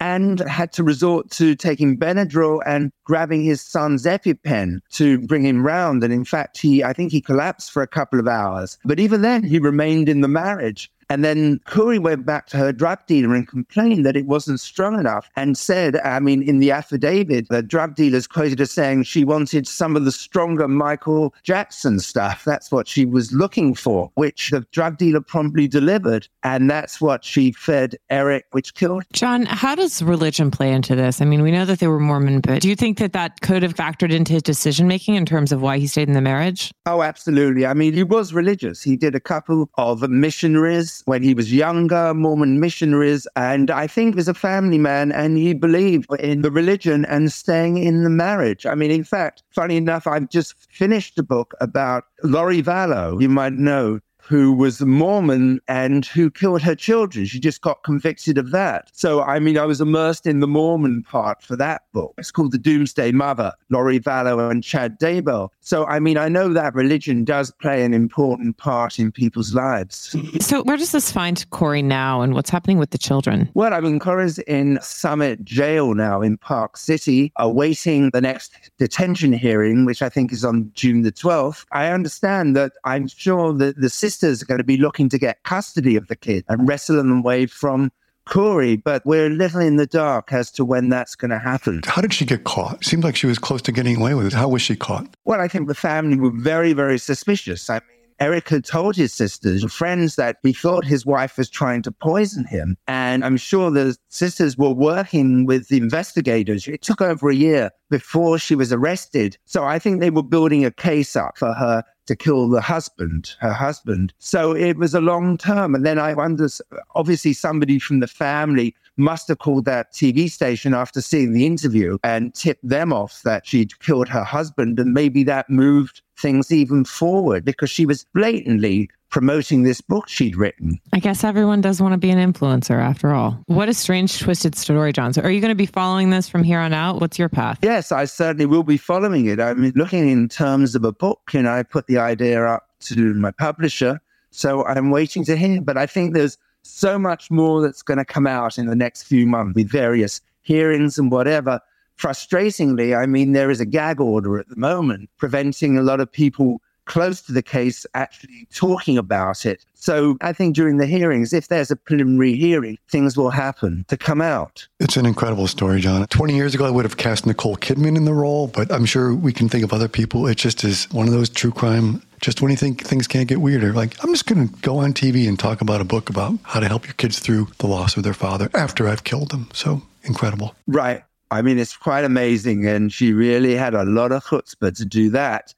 and 0.00 0.40
had 0.40 0.72
to 0.72 0.82
resort 0.82 1.30
to 1.30 1.54
taking 1.54 1.96
Benadryl 1.96 2.60
and 2.66 2.90
grabbing 3.04 3.44
his 3.44 3.60
son's 3.60 4.04
EpiPen 4.04 4.80
to 4.90 5.20
bring 5.28 5.44
him 5.46 5.64
round. 5.64 6.02
And 6.02 6.12
in 6.12 6.24
fact, 6.24 6.58
he, 6.58 6.82
I 6.82 6.92
think 6.92 7.12
he 7.12 7.20
collapsed 7.20 7.70
for 7.70 7.82
a 7.82 7.86
couple 7.86 8.18
of 8.18 8.26
hours. 8.26 8.76
But 8.84 8.98
even 8.98 9.22
then, 9.22 9.44
he 9.44 9.60
remained 9.60 10.08
in 10.08 10.20
the 10.20 10.26
marriage. 10.26 10.90
And 11.12 11.22
then 11.22 11.58
Kouri 11.66 11.98
went 11.98 12.24
back 12.24 12.46
to 12.46 12.56
her 12.56 12.72
drug 12.72 13.04
dealer 13.06 13.34
and 13.34 13.46
complained 13.46 14.06
that 14.06 14.16
it 14.16 14.24
wasn't 14.24 14.60
strong 14.60 14.98
enough 14.98 15.28
and 15.36 15.58
said, 15.58 15.96
I 15.96 16.20
mean, 16.20 16.42
in 16.42 16.58
the 16.58 16.70
affidavit, 16.70 17.50
the 17.50 17.62
drug 17.62 17.96
dealer's 17.96 18.26
quoted 18.26 18.62
as 18.62 18.70
saying 18.70 19.02
she 19.02 19.22
wanted 19.22 19.68
some 19.68 19.94
of 19.94 20.06
the 20.06 20.10
stronger 20.10 20.66
Michael 20.68 21.34
Jackson 21.42 22.00
stuff. 22.00 22.44
That's 22.46 22.72
what 22.72 22.88
she 22.88 23.04
was 23.04 23.30
looking 23.30 23.74
for, 23.74 24.10
which 24.14 24.52
the 24.52 24.66
drug 24.72 24.96
dealer 24.96 25.20
promptly 25.20 25.68
delivered. 25.68 26.28
And 26.44 26.70
that's 26.70 26.98
what 26.98 27.26
she 27.26 27.52
fed 27.52 27.96
Eric, 28.08 28.46
which 28.52 28.72
killed. 28.72 29.04
John, 29.12 29.44
how 29.44 29.74
does 29.74 30.02
religion 30.02 30.50
play 30.50 30.72
into 30.72 30.96
this? 30.96 31.20
I 31.20 31.26
mean, 31.26 31.42
we 31.42 31.50
know 31.50 31.66
that 31.66 31.78
they 31.78 31.88
were 31.88 32.00
Mormon, 32.00 32.40
but 32.40 32.62
do 32.62 32.70
you 32.70 32.76
think 32.76 32.96
that 33.00 33.12
that 33.12 33.42
could 33.42 33.62
have 33.62 33.74
factored 33.74 34.12
into 34.12 34.32
his 34.32 34.42
decision 34.42 34.88
making 34.88 35.16
in 35.16 35.26
terms 35.26 35.52
of 35.52 35.60
why 35.60 35.76
he 35.76 35.86
stayed 35.86 36.08
in 36.08 36.14
the 36.14 36.22
marriage? 36.22 36.72
Oh, 36.86 37.02
absolutely. 37.02 37.66
I 37.66 37.74
mean, 37.74 37.92
he 37.92 38.02
was 38.02 38.32
religious. 38.32 38.82
He 38.82 38.96
did 38.96 39.14
a 39.14 39.20
couple 39.20 39.68
of 39.76 40.08
missionaries 40.08 41.01
when 41.04 41.22
he 41.22 41.34
was 41.34 41.52
younger, 41.52 42.14
Mormon 42.14 42.60
missionaries, 42.60 43.26
and 43.36 43.70
I 43.70 43.86
think 43.86 44.14
was 44.14 44.28
a 44.28 44.34
family 44.34 44.78
man 44.78 45.12
and 45.12 45.36
he 45.36 45.54
believed 45.54 46.06
in 46.20 46.42
the 46.42 46.50
religion 46.50 47.04
and 47.06 47.32
staying 47.32 47.78
in 47.78 48.04
the 48.04 48.10
marriage. 48.10 48.66
I 48.66 48.74
mean, 48.74 48.90
in 48.90 49.04
fact, 49.04 49.42
funny 49.50 49.76
enough, 49.76 50.06
I've 50.06 50.28
just 50.30 50.54
finished 50.72 51.18
a 51.18 51.22
book 51.22 51.54
about 51.60 52.04
Lori 52.22 52.62
Vallow, 52.62 53.20
you 53.20 53.28
might 53.28 53.54
know, 53.54 54.00
who 54.22 54.52
was 54.52 54.80
a 54.80 54.86
Mormon 54.86 55.60
and 55.68 56.06
who 56.06 56.30
killed 56.30 56.62
her 56.62 56.74
children. 56.74 57.26
She 57.26 57.40
just 57.40 57.60
got 57.60 57.82
convicted 57.82 58.38
of 58.38 58.50
that. 58.52 58.90
So, 58.92 59.22
I 59.22 59.38
mean, 59.38 59.58
I 59.58 59.66
was 59.66 59.80
immersed 59.80 60.26
in 60.26 60.40
the 60.40 60.46
Mormon 60.46 61.02
part 61.02 61.42
for 61.42 61.56
that 61.56 61.82
book. 61.92 62.14
It's 62.18 62.30
called 62.30 62.52
The 62.52 62.58
Doomsday 62.58 63.12
Mother, 63.12 63.52
Lori 63.68 63.98
Vallow 63.98 64.50
and 64.50 64.62
Chad 64.62 64.98
Daybell. 64.98 65.48
So, 65.60 65.84
I 65.86 65.98
mean, 65.98 66.16
I 66.16 66.28
know 66.28 66.52
that 66.52 66.74
religion 66.74 67.24
does 67.24 67.50
play 67.50 67.84
an 67.84 67.92
important 67.92 68.56
part 68.58 68.98
in 68.98 69.10
people's 69.10 69.54
lives. 69.54 70.16
So, 70.40 70.62
where 70.62 70.76
does 70.76 70.92
this 70.92 71.10
find 71.10 71.44
Kouri 71.50 71.82
now 71.82 72.22
and 72.22 72.34
what's 72.34 72.50
happening 72.50 72.78
with 72.78 72.90
the 72.90 72.98
children? 72.98 73.50
Well, 73.54 73.74
I 73.74 73.80
mean, 73.80 73.98
Kouri's 73.98 74.38
in 74.40 74.78
Summit 74.82 75.44
Jail 75.44 75.94
now 75.94 76.22
in 76.22 76.36
Park 76.36 76.76
City, 76.76 77.32
awaiting 77.36 78.10
the 78.10 78.20
next 78.20 78.70
detention 78.78 79.32
hearing, 79.32 79.84
which 79.84 80.02
I 80.02 80.08
think 80.08 80.32
is 80.32 80.44
on 80.44 80.70
June 80.74 81.02
the 81.02 81.12
12th. 81.12 81.64
I 81.72 81.88
understand 81.88 82.54
that 82.56 82.72
I'm 82.84 83.08
sure 83.08 83.52
that 83.54 83.80
the 83.80 83.90
system 83.90 84.11
sisters 84.12 84.42
are 84.42 84.46
going 84.46 84.58
to 84.58 84.64
be 84.64 84.76
looking 84.76 85.08
to 85.08 85.18
get 85.18 85.42
custody 85.42 85.96
of 85.96 86.08
the 86.08 86.16
kid 86.16 86.44
and 86.48 86.68
wrestle 86.68 86.96
them 86.96 87.10
away 87.10 87.46
from 87.46 87.90
Kouri, 88.28 88.80
but 88.82 89.04
we're 89.04 89.26
a 89.26 89.30
little 89.30 89.60
in 89.60 89.76
the 89.76 89.86
dark 89.86 90.32
as 90.32 90.50
to 90.52 90.64
when 90.64 90.90
that's 90.90 91.14
going 91.16 91.30
to 91.30 91.38
happen. 91.38 91.80
How 91.84 92.02
did 92.02 92.12
she 92.12 92.24
get 92.24 92.44
caught? 92.44 92.84
Seemed 92.84 93.02
like 93.04 93.16
she 93.16 93.26
was 93.26 93.38
close 93.38 93.62
to 93.62 93.72
getting 93.72 93.96
away 93.96 94.14
with 94.14 94.26
it. 94.26 94.32
How 94.32 94.48
was 94.48 94.62
she 94.62 94.76
caught? 94.76 95.08
Well, 95.24 95.40
I 95.40 95.48
think 95.48 95.66
the 95.66 95.74
family 95.74 96.16
were 96.16 96.30
very, 96.30 96.72
very 96.72 96.98
suspicious. 96.98 97.68
I 97.68 97.80
Eric 98.22 98.50
had 98.50 98.64
told 98.64 98.94
his 98.94 99.12
sisters, 99.12 99.62
and 99.62 99.72
friends, 99.72 100.14
that 100.14 100.36
he 100.44 100.52
thought 100.52 100.84
his 100.84 101.04
wife 101.04 101.36
was 101.36 101.50
trying 101.50 101.82
to 101.82 101.90
poison 101.90 102.44
him. 102.44 102.76
And 102.86 103.24
I'm 103.24 103.36
sure 103.36 103.68
the 103.68 103.96
sisters 104.10 104.56
were 104.56 104.70
working 104.70 105.44
with 105.44 105.66
the 105.66 105.78
investigators. 105.78 106.68
It 106.68 106.82
took 106.82 107.00
over 107.02 107.30
a 107.30 107.34
year 107.34 107.72
before 107.90 108.38
she 108.38 108.54
was 108.54 108.72
arrested. 108.72 109.36
So 109.46 109.64
I 109.64 109.80
think 109.80 109.98
they 109.98 110.10
were 110.10 110.22
building 110.22 110.64
a 110.64 110.70
case 110.70 111.16
up 111.16 111.36
for 111.36 111.52
her 111.52 111.82
to 112.06 112.14
kill 112.14 112.48
the 112.48 112.60
husband, 112.60 113.34
her 113.40 113.52
husband. 113.52 114.12
So 114.20 114.54
it 114.54 114.76
was 114.76 114.94
a 114.94 115.00
long 115.00 115.36
term. 115.36 115.74
And 115.74 115.84
then 115.84 115.98
I 115.98 116.14
wonder, 116.14 116.48
obviously, 116.94 117.32
somebody 117.32 117.80
from 117.80 117.98
the 117.98 118.06
family 118.06 118.72
must 118.96 119.28
have 119.28 119.38
called 119.38 119.64
that 119.64 119.92
TV 119.92 120.30
station 120.30 120.74
after 120.74 121.00
seeing 121.00 121.32
the 121.32 121.46
interview 121.46 121.98
and 122.04 122.34
tipped 122.34 122.66
them 122.66 122.92
off 122.92 123.22
that 123.24 123.46
she'd 123.46 123.78
killed 123.80 124.08
her 124.08 124.24
husband. 124.24 124.78
And 124.78 124.92
maybe 124.92 125.24
that 125.24 125.48
moved 125.48 126.02
things 126.18 126.52
even 126.52 126.84
forward 126.84 127.44
because 127.44 127.70
she 127.70 127.86
was 127.86 128.04
blatantly 128.14 128.88
promoting 129.12 129.62
this 129.62 129.80
book 129.80 130.08
she'd 130.08 130.36
written. 130.36 130.80
I 130.92 130.98
guess 130.98 131.22
everyone 131.22 131.60
does 131.60 131.80
want 131.80 131.92
to 131.92 131.98
be 131.98 132.10
an 132.10 132.32
influencer 132.32 132.80
after 132.82 133.12
all. 133.12 133.38
What 133.46 133.68
a 133.68 133.74
strange, 133.74 134.18
twisted 134.18 134.54
story, 134.56 134.92
John. 134.92 135.12
So, 135.12 135.20
are 135.22 135.30
you 135.30 135.40
going 135.40 135.50
to 135.50 135.54
be 135.54 135.66
following 135.66 136.10
this 136.10 136.28
from 136.28 136.42
here 136.42 136.58
on 136.58 136.72
out? 136.72 137.00
What's 137.00 137.18
your 137.18 137.28
path? 137.28 137.58
Yes, 137.62 137.92
I 137.92 138.06
certainly 138.06 138.46
will 138.46 138.62
be 138.62 138.78
following 138.78 139.26
it. 139.26 139.38
I'm 139.38 139.70
looking 139.76 140.08
in 140.08 140.28
terms 140.28 140.74
of 140.74 140.84
a 140.84 140.92
book, 140.92 141.30
and 141.34 141.48
I 141.48 141.62
put 141.62 141.86
the 141.86 141.98
idea 141.98 142.44
up 142.44 142.68
to 142.80 143.14
my 143.14 143.30
publisher. 143.30 144.00
So, 144.30 144.64
I'm 144.64 144.90
waiting 144.90 145.24
to 145.26 145.36
hear. 145.36 145.60
But 145.60 145.76
I 145.76 145.86
think 145.86 146.14
there's 146.14 146.38
so 146.62 146.98
much 146.98 147.30
more 147.30 147.60
that's 147.60 147.82
going 147.82 147.98
to 147.98 148.04
come 148.04 148.26
out 148.26 148.58
in 148.58 148.66
the 148.66 148.76
next 148.76 149.04
few 149.04 149.26
months 149.26 149.54
with 149.54 149.70
various 149.70 150.20
hearings 150.42 150.98
and 150.98 151.10
whatever. 151.10 151.60
Frustratingly, 151.98 152.96
I 152.96 153.06
mean, 153.06 153.32
there 153.32 153.50
is 153.50 153.60
a 153.60 153.66
gag 153.66 154.00
order 154.00 154.38
at 154.38 154.48
the 154.48 154.56
moment 154.56 155.10
preventing 155.18 155.78
a 155.78 155.82
lot 155.82 156.00
of 156.00 156.10
people 156.10 156.60
close 156.84 157.22
to 157.22 157.32
the 157.32 157.42
case 157.42 157.86
actually 157.94 158.46
talking 158.52 158.98
about 158.98 159.46
it. 159.46 159.64
So 159.74 160.16
I 160.20 160.32
think 160.32 160.54
during 160.54 160.78
the 160.78 160.86
hearings, 160.86 161.32
if 161.32 161.48
there's 161.48 161.70
a 161.70 161.76
preliminary 161.76 162.34
hearing, 162.34 162.78
things 162.88 163.16
will 163.16 163.30
happen 163.30 163.84
to 163.88 163.96
come 163.96 164.20
out. 164.20 164.66
It's 164.80 164.96
an 164.96 165.06
incredible 165.06 165.46
story, 165.46 165.80
John. 165.80 166.06
20 166.06 166.34
years 166.34 166.54
ago, 166.54 166.66
I 166.66 166.70
would 166.70 166.84
have 166.84 166.96
cast 166.96 167.26
Nicole 167.26 167.56
Kidman 167.56 167.96
in 167.96 168.04
the 168.04 168.14
role, 168.14 168.48
but 168.48 168.72
I'm 168.72 168.84
sure 168.84 169.14
we 169.14 169.32
can 169.32 169.48
think 169.48 169.64
of 169.64 169.72
other 169.72 169.88
people. 169.88 170.26
It 170.26 170.36
just 170.38 170.64
is 170.64 170.90
one 170.90 171.06
of 171.06 171.12
those 171.12 171.28
true 171.28 171.52
crime. 171.52 172.02
Just 172.22 172.40
when 172.40 172.52
you 172.52 172.56
think 172.56 172.84
things 172.84 173.08
can't 173.08 173.26
get 173.26 173.40
weirder, 173.40 173.72
like, 173.72 173.96
I'm 174.02 174.12
just 174.12 174.26
going 174.26 174.48
to 174.48 174.54
go 174.60 174.78
on 174.78 174.94
TV 174.94 175.28
and 175.28 175.36
talk 175.36 175.60
about 175.60 175.80
a 175.80 175.84
book 175.84 176.08
about 176.08 176.38
how 176.44 176.60
to 176.60 176.68
help 176.68 176.86
your 176.86 176.94
kids 176.94 177.18
through 177.18 177.48
the 177.58 177.66
loss 177.66 177.96
of 177.96 178.04
their 178.04 178.14
father 178.14 178.48
after 178.54 178.86
I've 178.86 179.02
killed 179.02 179.32
them. 179.32 179.48
So 179.52 179.82
incredible. 180.04 180.54
Right. 180.68 181.02
I 181.32 181.42
mean, 181.42 181.58
it's 181.58 181.76
quite 181.76 182.04
amazing. 182.04 182.64
And 182.64 182.92
she 182.92 183.12
really 183.12 183.56
had 183.56 183.74
a 183.74 183.84
lot 183.84 184.12
of 184.12 184.22
chutzpah 184.22 184.76
to 184.76 184.84
do 184.84 185.10
that. 185.10 185.52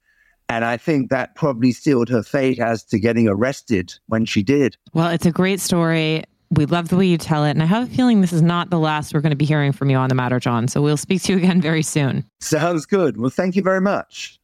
And 0.49 0.65
I 0.65 0.79
think 0.79 1.11
that 1.11 1.35
probably 1.35 1.71
sealed 1.71 2.09
her 2.09 2.23
fate 2.23 2.59
as 2.59 2.83
to 2.85 2.99
getting 2.99 3.29
arrested 3.29 3.93
when 4.07 4.25
she 4.25 4.43
did. 4.43 4.79
Well, 4.95 5.11
it's 5.11 5.27
a 5.27 5.33
great 5.33 5.61
story. 5.61 6.25
We 6.51 6.65
love 6.65 6.89
the 6.89 6.97
way 6.97 7.07
you 7.07 7.19
tell 7.19 7.45
it. 7.45 7.51
And 7.51 7.63
I 7.63 7.67
have 7.67 7.91
a 7.91 7.95
feeling 7.95 8.23
this 8.23 8.33
is 8.33 8.43
not 8.43 8.71
the 8.71 8.79
last 8.79 9.13
we're 9.13 9.21
going 9.21 9.31
to 9.31 9.37
be 9.37 9.45
hearing 9.45 9.73
from 9.73 9.91
you 9.91 9.99
on 9.99 10.09
the 10.09 10.15
matter, 10.15 10.41
John. 10.41 10.69
So 10.69 10.81
we'll 10.81 10.97
speak 10.97 11.23
to 11.25 11.33
you 11.33 11.39
again 11.39 11.61
very 11.61 11.83
soon. 11.83 12.25
Sounds 12.41 12.87
good. 12.87 13.19
Well, 13.19 13.29
thank 13.29 13.55
you 13.55 13.63
very 13.63 13.83
much. 13.83 14.41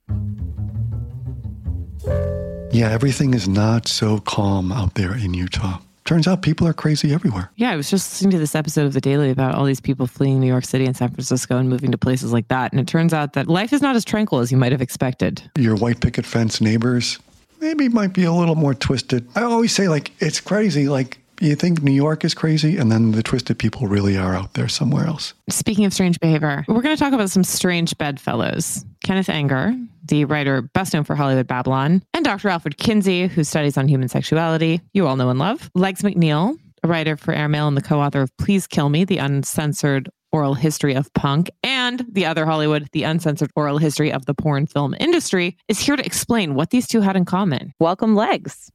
Yeah, 2.73 2.91
everything 2.91 3.35
is 3.35 3.49
not 3.49 3.89
so 3.89 4.19
calm 4.21 4.73
out 4.73 4.95
there 4.95 5.15
in 5.15 5.35
Utah. 5.35 5.79
Turns 6.05 6.27
out 6.27 6.43
people 6.43 6.67
are 6.67 6.73
crazy 6.73 7.13
everywhere. 7.15 7.51
Yeah, 7.57 7.71
I 7.71 7.77
was 7.77 7.89
just 7.89 8.11
listening 8.13 8.33
to 8.33 8.39
this 8.39 8.55
episode 8.55 8.87
of 8.87 8.95
The 8.95 9.01
Daily 9.01 9.31
about 9.31 9.55
all 9.55 9.65
these 9.65 9.81
people 9.81 10.09
fleeing 10.09 10.41
New 10.41 10.49
York 10.49 10.65
City 10.65 10.85
and 10.85 10.97
San 10.97 11.11
Francisco 11.11 11.57
and 11.57 11.69
moving 11.69 11.93
to 11.93 11.99
places 11.99 12.33
like 12.33 12.49
that. 12.49 12.73
And 12.73 12.81
it 12.81 12.89
turns 12.89 13.15
out 13.15 13.35
that 13.35 13.47
life 13.47 13.73
is 13.73 13.81
not 13.81 13.95
as 13.95 14.05
tranquil 14.05 14.41
as 14.41 14.51
you 14.51 14.59
might 14.59 14.73
have 14.73 14.83
expected. 14.83 15.49
Your 15.57 15.77
white 15.77 16.01
picket 16.01 16.27
fence 16.27 16.61
neighbors 16.61 17.21
maybe 17.61 17.89
might 17.89 18.13
be 18.13 18.25
a 18.25 18.33
little 18.33 18.57
more 18.57 18.75
twisted. 18.75 19.29
I 19.37 19.43
always 19.43 19.73
say, 19.73 19.89
like, 19.89 20.11
it's 20.19 20.41
crazy. 20.41 20.89
Like, 20.89 21.20
you 21.41 21.55
think 21.55 21.83
New 21.83 21.93
York 21.93 22.25
is 22.25 22.35
crazy, 22.35 22.77
and 22.77 22.93
then 22.93 23.13
the 23.13 23.23
twisted 23.23 23.59
people 23.59 23.87
really 23.87 24.17
are 24.17 24.35
out 24.35 24.55
there 24.55 24.69
somewhere 24.69 25.07
else. 25.07 25.33
Speaking 25.49 25.85
of 25.85 25.93
strange 25.93 26.21
behavior, 26.21 26.65
we're 26.69 26.83
going 26.83 26.95
to 26.95 27.03
talk 27.03 27.15
about 27.15 27.31
some 27.31 27.45
strange 27.45 27.97
bedfellows. 27.97 28.85
Kenneth 29.05 29.31
Anger, 29.31 29.75
the 30.05 30.27
writer 30.27 30.63
best 30.63 30.93
known 30.93 31.05
for 31.05 31.17
Hollywood 31.17 31.47
Babylon, 31.47 32.03
and 32.13 32.25
Dr. 32.25 32.49
Alfred 32.51 32.77
Kinsey, 32.77 33.27
who 33.27 33.43
studies 33.43 33.79
on 33.79 33.89
human 33.89 34.09
sexuality, 34.09 34.81
you 34.93 35.07
all 35.07 35.17
know 35.17 35.31
and 35.31 35.39
love. 35.39 35.71
Legs 35.75 36.03
McNeil, 36.03 36.59
a 36.83 36.89
writer 36.89 37.17
for 37.17 37.33
Airmail 37.33 37.69
and 37.69 37.77
the 37.77 37.83
co 37.83 38.01
author 38.01 38.21
of 38.21 38.37
Please 38.37 38.67
Kill 38.67 38.91
Me, 38.91 39.05
the 39.05 39.19
uncensored 39.19 40.11
oral 40.33 40.55
history 40.55 40.95
of 40.95 41.13
punk, 41.15 41.51
and 41.65 42.05
the 42.13 42.27
other 42.27 42.47
Hollywood, 42.47 42.89
the 42.93 43.03
uncensored 43.03 43.51
oral 43.57 43.79
history 43.79 44.13
of 44.13 44.27
the 44.27 44.35
porn 44.35 44.67
film 44.67 44.95
industry, 45.01 45.57
is 45.69 45.81
here 45.81 45.97
to 45.97 46.05
explain 46.05 46.55
what 46.55 46.71
these 46.71 46.87
two 46.87 47.01
had 47.01 47.17
in 47.17 47.25
common. 47.25 47.73
Welcome, 47.81 48.15
Legs. 48.15 48.71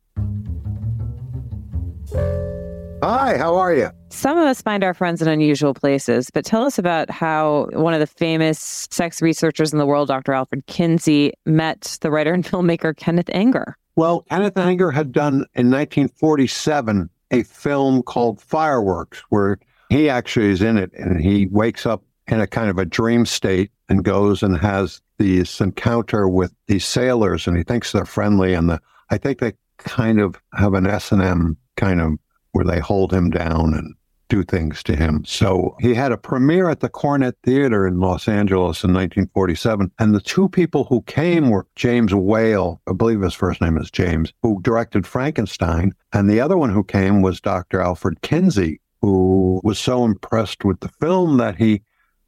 Hi, 3.07 3.37
how 3.37 3.55
are 3.55 3.71
you? 3.71 3.91
Some 4.09 4.35
of 4.39 4.45
us 4.45 4.63
find 4.63 4.83
our 4.83 4.95
friends 4.95 5.21
in 5.21 5.27
unusual 5.27 5.75
places, 5.75 6.31
but 6.31 6.43
tell 6.43 6.63
us 6.63 6.79
about 6.79 7.11
how 7.11 7.67
one 7.73 7.93
of 7.93 7.99
the 7.99 8.07
famous 8.07 8.87
sex 8.89 9.21
researchers 9.21 9.71
in 9.71 9.77
the 9.77 9.85
world, 9.85 10.07
Dr. 10.07 10.33
Alfred 10.33 10.65
Kinsey, 10.65 11.31
met 11.45 11.99
the 12.01 12.09
writer 12.09 12.33
and 12.33 12.43
filmmaker 12.43 12.97
Kenneth 12.97 13.29
Anger. 13.31 13.77
Well, 13.95 14.21
Kenneth 14.21 14.57
Anger 14.57 14.89
had 14.89 15.11
done 15.11 15.45
in 15.53 15.69
1947 15.69 17.07
a 17.29 17.43
film 17.43 18.01
called 18.01 18.41
Fireworks, 18.41 19.19
where 19.29 19.59
he 19.91 20.09
actually 20.09 20.47
is 20.47 20.63
in 20.63 20.79
it 20.79 20.91
and 20.93 21.21
he 21.21 21.45
wakes 21.45 21.85
up 21.85 22.03
in 22.25 22.41
a 22.41 22.47
kind 22.47 22.71
of 22.71 22.79
a 22.79 22.85
dream 22.85 23.27
state 23.27 23.69
and 23.87 24.03
goes 24.03 24.41
and 24.41 24.57
has 24.57 24.99
this 25.19 25.61
encounter 25.61 26.27
with 26.27 26.55
these 26.65 26.85
sailors 26.85 27.45
and 27.45 27.55
he 27.55 27.61
thinks 27.61 27.91
they're 27.91 28.03
friendly 28.03 28.55
and 28.55 28.67
the 28.67 28.81
I 29.11 29.19
think 29.19 29.41
they 29.41 29.53
kind 29.77 30.19
of 30.19 30.41
have 30.55 30.73
an 30.73 30.87
S 30.87 31.11
and 31.11 31.21
M 31.21 31.57
kind 31.77 32.01
of 32.01 32.17
where 32.55 32.63
they 32.63 32.79
hold 32.79 33.11
him 33.11 33.29
down 33.29 33.73
and 33.73 33.93
do 34.29 34.41
things 34.41 34.81
to 34.81 34.95
him. 34.95 35.25
So 35.25 35.75
he 35.81 35.93
had 35.93 36.13
a 36.13 36.17
premiere 36.17 36.69
at 36.69 36.79
the 36.79 36.87
Coronet 36.87 37.35
Theater 37.43 37.85
in 37.85 37.99
Los 37.99 38.29
Angeles 38.29 38.81
in 38.81 38.93
1947. 38.93 39.91
And 39.99 40.15
the 40.15 40.21
two 40.21 40.47
people 40.47 40.85
who 40.85 41.01
came 41.01 41.49
were 41.49 41.67
James 41.75 42.15
Whale, 42.15 42.81
I 42.87 42.93
believe 42.93 43.19
his 43.19 43.33
first 43.33 43.59
name 43.59 43.77
is 43.77 43.91
James, 43.91 44.31
who 44.41 44.61
directed 44.61 45.05
Frankenstein. 45.05 45.93
And 46.13 46.29
the 46.29 46.39
other 46.39 46.57
one 46.57 46.69
who 46.71 46.85
came 46.85 47.21
was 47.21 47.41
Dr. 47.41 47.81
Alfred 47.81 48.21
Kinsey, 48.21 48.79
who 49.01 49.59
was 49.65 49.77
so 49.77 50.05
impressed 50.05 50.63
with 50.63 50.79
the 50.79 50.89
film 51.01 51.35
that 51.37 51.57
he 51.57 51.81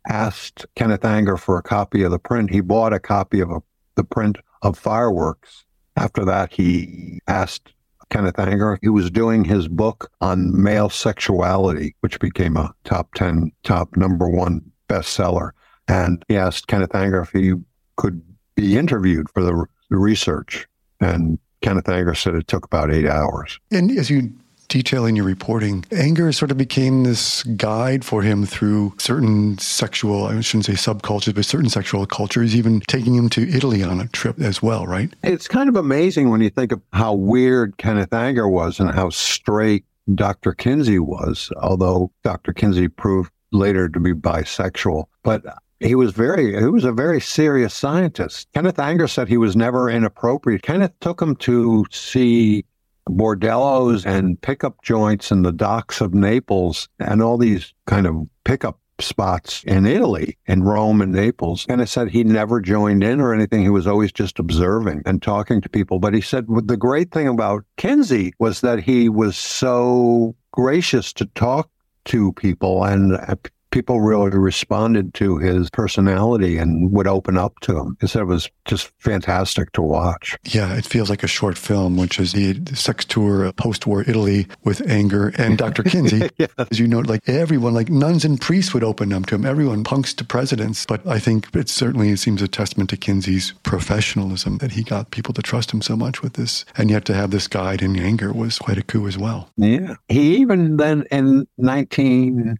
asked 0.09 0.65
Kenneth 0.75 1.05
Anger 1.05 1.37
for 1.37 1.57
a 1.57 1.63
copy 1.63 2.03
of 2.03 2.11
the 2.11 2.19
print. 2.19 2.49
He 2.51 2.59
bought 2.59 2.91
a 2.91 2.99
copy 2.99 3.39
of 3.39 3.49
a, 3.49 3.61
the 3.95 4.03
print 4.03 4.39
of 4.61 4.77
Fireworks. 4.77 5.63
After 5.95 6.25
that, 6.25 6.51
he 6.51 7.21
asked 7.27 7.73
Kenneth 8.09 8.39
Anger. 8.39 8.79
He 8.81 8.89
was 8.89 9.11
doing 9.11 9.43
his 9.43 9.67
book 9.67 10.11
on 10.21 10.61
male 10.61 10.89
sexuality, 10.89 11.95
which 12.01 12.19
became 12.19 12.57
a 12.57 12.73
top 12.83 13.13
10, 13.15 13.51
top 13.63 13.95
number 13.97 14.29
one 14.29 14.61
bestseller. 14.87 15.51
And 15.87 16.23
he 16.27 16.37
asked 16.37 16.67
Kenneth 16.67 16.95
Anger 16.95 17.21
if 17.21 17.31
he 17.31 17.53
could 17.95 18.21
be 18.55 18.77
interviewed 18.77 19.29
for 19.29 19.43
the, 19.43 19.65
the 19.89 19.97
research. 19.97 20.67
And 20.99 21.39
Kenneth 21.61 21.89
Anger 21.89 22.15
said 22.15 22.35
it 22.35 22.47
took 22.47 22.65
about 22.65 22.91
eight 22.91 23.07
hours. 23.07 23.59
And 23.71 23.91
as 23.91 24.09
you 24.09 24.33
detail 24.67 25.05
in 25.05 25.15
your 25.15 25.25
reporting, 25.25 25.85
anger 25.91 26.31
sort 26.31 26.51
of 26.51 26.57
became 26.57 27.03
this 27.03 27.43
guide 27.43 28.03
for 28.03 28.21
him 28.21 28.45
through 28.45 28.93
certain 28.97 29.57
sexual, 29.57 30.25
I 30.25 30.39
shouldn't 30.41 30.65
say 30.65 30.73
subcultures, 30.73 31.35
but 31.35 31.45
certain 31.45 31.69
sexual 31.69 32.05
cultures, 32.05 32.55
even 32.55 32.81
taking 32.81 33.15
him 33.15 33.29
to 33.29 33.49
Italy 33.49 33.83
on 33.83 33.99
a 33.99 34.07
trip 34.07 34.39
as 34.39 34.61
well, 34.61 34.85
right? 34.85 35.13
It's 35.23 35.47
kind 35.47 35.69
of 35.69 35.75
amazing 35.75 36.29
when 36.29 36.41
you 36.41 36.49
think 36.49 36.71
of 36.71 36.81
how 36.93 37.13
weird 37.13 37.77
Kenneth 37.77 38.13
Anger 38.13 38.47
was 38.47 38.79
and 38.79 38.91
how 38.91 39.09
straight 39.09 39.85
Dr. 40.13 40.53
Kinsey 40.53 40.99
was, 40.99 41.51
although 41.61 42.11
Dr. 42.23 42.53
Kinsey 42.53 42.87
proved 42.87 43.31
later 43.51 43.89
to 43.89 43.99
be 43.99 44.13
bisexual. 44.13 45.05
But 45.23 45.43
he 45.79 45.95
was 45.95 46.11
very 46.11 46.57
he 46.57 46.65
was 46.65 46.85
a 46.85 46.91
very 46.91 47.21
serious 47.21 47.73
scientist. 47.73 48.47
Kenneth 48.53 48.79
Anger 48.79 49.07
said 49.07 49.27
he 49.27 49.37
was 49.37 49.55
never 49.55 49.89
inappropriate. 49.89 50.63
Kenneth 50.63 50.93
took 51.01 51.21
him 51.21 51.35
to 51.37 51.85
see 51.91 52.65
bordellos 53.09 54.05
and 54.05 54.41
pickup 54.41 54.81
joints 54.83 55.31
in 55.31 55.43
the 55.43 55.51
docks 55.51 56.01
of 56.01 56.13
Naples 56.13 56.89
and 56.99 57.21
all 57.21 57.37
these 57.37 57.73
kind 57.85 58.07
of 58.07 58.27
pickup 58.43 58.79
spots 58.99 59.63
in 59.65 59.85
Italy, 59.85 60.37
in 60.47 60.63
Rome 60.63 61.01
and 61.01 61.11
Naples. 61.11 61.65
And 61.69 61.81
it 61.81 61.87
said 61.87 62.09
he 62.09 62.23
never 62.23 62.59
joined 62.59 63.03
in 63.03 63.21
or 63.21 63.33
anything. 63.33 63.61
He 63.61 63.69
was 63.69 63.87
always 63.87 64.11
just 64.11 64.39
observing 64.39 65.03
and 65.05 65.21
talking 65.21 65.61
to 65.61 65.69
people. 65.69 65.99
But 65.99 66.13
he 66.13 66.21
said 66.21 66.47
the 66.47 66.77
great 66.77 67.11
thing 67.11 67.27
about 67.27 67.63
Kinsey 67.77 68.33
was 68.39 68.61
that 68.61 68.79
he 68.79 69.09
was 69.09 69.37
so 69.37 70.35
gracious 70.51 71.13
to 71.13 71.25
talk 71.27 71.69
to 72.05 72.31
people 72.33 72.83
and 72.83 73.13
uh, 73.13 73.35
people 73.71 74.01
really 74.01 74.29
responded 74.37 75.13
to 75.15 75.37
his 75.37 75.69
personality 75.69 76.57
and 76.57 76.91
would 76.91 77.07
open 77.07 77.37
up 77.37 77.59
to 77.61 77.77
him. 77.77 77.97
He 78.01 78.07
said 78.07 78.23
it 78.23 78.25
was 78.25 78.49
just 78.65 78.91
fantastic 78.99 79.71
to 79.73 79.81
watch. 79.81 80.37
Yeah, 80.45 80.75
it 80.75 80.85
feels 80.85 81.09
like 81.09 81.23
a 81.23 81.27
short 81.27 81.57
film, 81.57 81.97
which 81.97 82.19
is 82.19 82.33
the 82.33 82.59
sex 82.75 83.05
tour 83.05 83.45
of 83.45 83.55
post-war 83.55 84.03
Italy 84.07 84.47
with 84.63 84.87
Anger 84.89 85.33
and 85.37 85.57
Dr. 85.57 85.83
Kinsey. 85.83 86.29
yeah. 86.37 86.47
As 86.57 86.79
you 86.79 86.87
know, 86.87 86.99
like 86.99 87.27
everyone, 87.27 87.73
like 87.73 87.89
nuns 87.89 88.25
and 88.25 88.39
priests 88.39 88.73
would 88.73 88.83
open 88.83 89.13
up 89.13 89.25
to 89.27 89.35
him. 89.35 89.45
Everyone, 89.45 89.83
punks 89.83 90.13
to 90.15 90.25
presidents. 90.25 90.85
But 90.85 91.05
I 91.05 91.19
think 91.19 91.53
it 91.55 91.69
certainly 91.69 92.15
seems 92.15 92.41
a 92.41 92.47
testament 92.47 92.89
to 92.91 92.97
Kinsey's 92.97 93.53
professionalism 93.63 94.57
that 94.59 94.71
he 94.71 94.83
got 94.83 95.11
people 95.11 95.33
to 95.33 95.41
trust 95.41 95.71
him 95.73 95.81
so 95.81 95.95
much 95.95 96.21
with 96.21 96.33
this. 96.33 96.65
And 96.77 96.89
yet 96.89 97.05
to 97.05 97.13
have 97.13 97.31
this 97.31 97.47
guide 97.47 97.81
in 97.81 97.97
Anger 97.99 98.31
was 98.33 98.59
quite 98.59 98.77
a 98.77 98.83
coup 98.83 99.07
as 99.07 99.17
well. 99.17 99.49
Yeah. 99.57 99.95
He 100.07 100.37
even 100.37 100.77
then 100.77 101.05
in 101.11 101.47
19... 101.57 102.57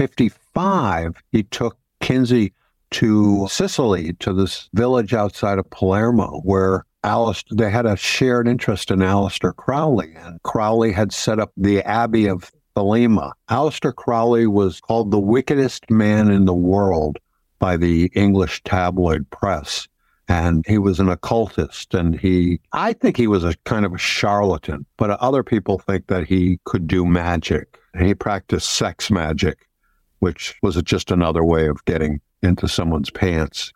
55, 0.00 1.22
he 1.30 1.42
took 1.42 1.76
Kinsey 2.00 2.54
to 2.90 3.46
Sicily, 3.50 4.14
to 4.14 4.32
this 4.32 4.70
village 4.72 5.12
outside 5.12 5.58
of 5.58 5.68
Palermo, 5.68 6.40
where 6.42 6.86
Alice, 7.04 7.44
they 7.52 7.70
had 7.70 7.84
a 7.84 7.98
shared 7.98 8.48
interest 8.48 8.90
in 8.90 9.00
Aleister 9.00 9.54
Crowley, 9.54 10.14
and 10.16 10.42
Crowley 10.42 10.90
had 10.90 11.12
set 11.12 11.38
up 11.38 11.52
the 11.54 11.82
Abbey 11.82 12.24
of 12.24 12.50
Thelema. 12.74 13.32
Aleister 13.50 13.94
Crowley 13.94 14.46
was 14.46 14.80
called 14.80 15.10
the 15.10 15.20
wickedest 15.20 15.90
man 15.90 16.30
in 16.30 16.46
the 16.46 16.54
world 16.54 17.18
by 17.58 17.76
the 17.76 18.10
English 18.14 18.62
tabloid 18.62 19.28
press. 19.28 19.86
And 20.28 20.64
he 20.66 20.78
was 20.78 20.98
an 20.98 21.10
occultist, 21.10 21.92
and 21.92 22.18
he, 22.18 22.62
I 22.72 22.94
think 22.94 23.18
he 23.18 23.26
was 23.26 23.44
a 23.44 23.54
kind 23.64 23.84
of 23.84 23.92
a 23.92 23.98
charlatan, 23.98 24.86
but 24.96 25.10
other 25.10 25.42
people 25.42 25.78
think 25.78 26.06
that 26.06 26.26
he 26.26 26.58
could 26.64 26.86
do 26.86 27.04
magic. 27.04 27.78
He 27.98 28.14
practiced 28.14 28.70
sex 28.70 29.10
magic 29.10 29.66
which 30.20 30.54
was 30.62 30.80
just 30.82 31.10
another 31.10 31.44
way 31.44 31.66
of 31.66 31.84
getting 31.84 32.20
into 32.42 32.68
someone's 32.68 33.10
pants. 33.10 33.72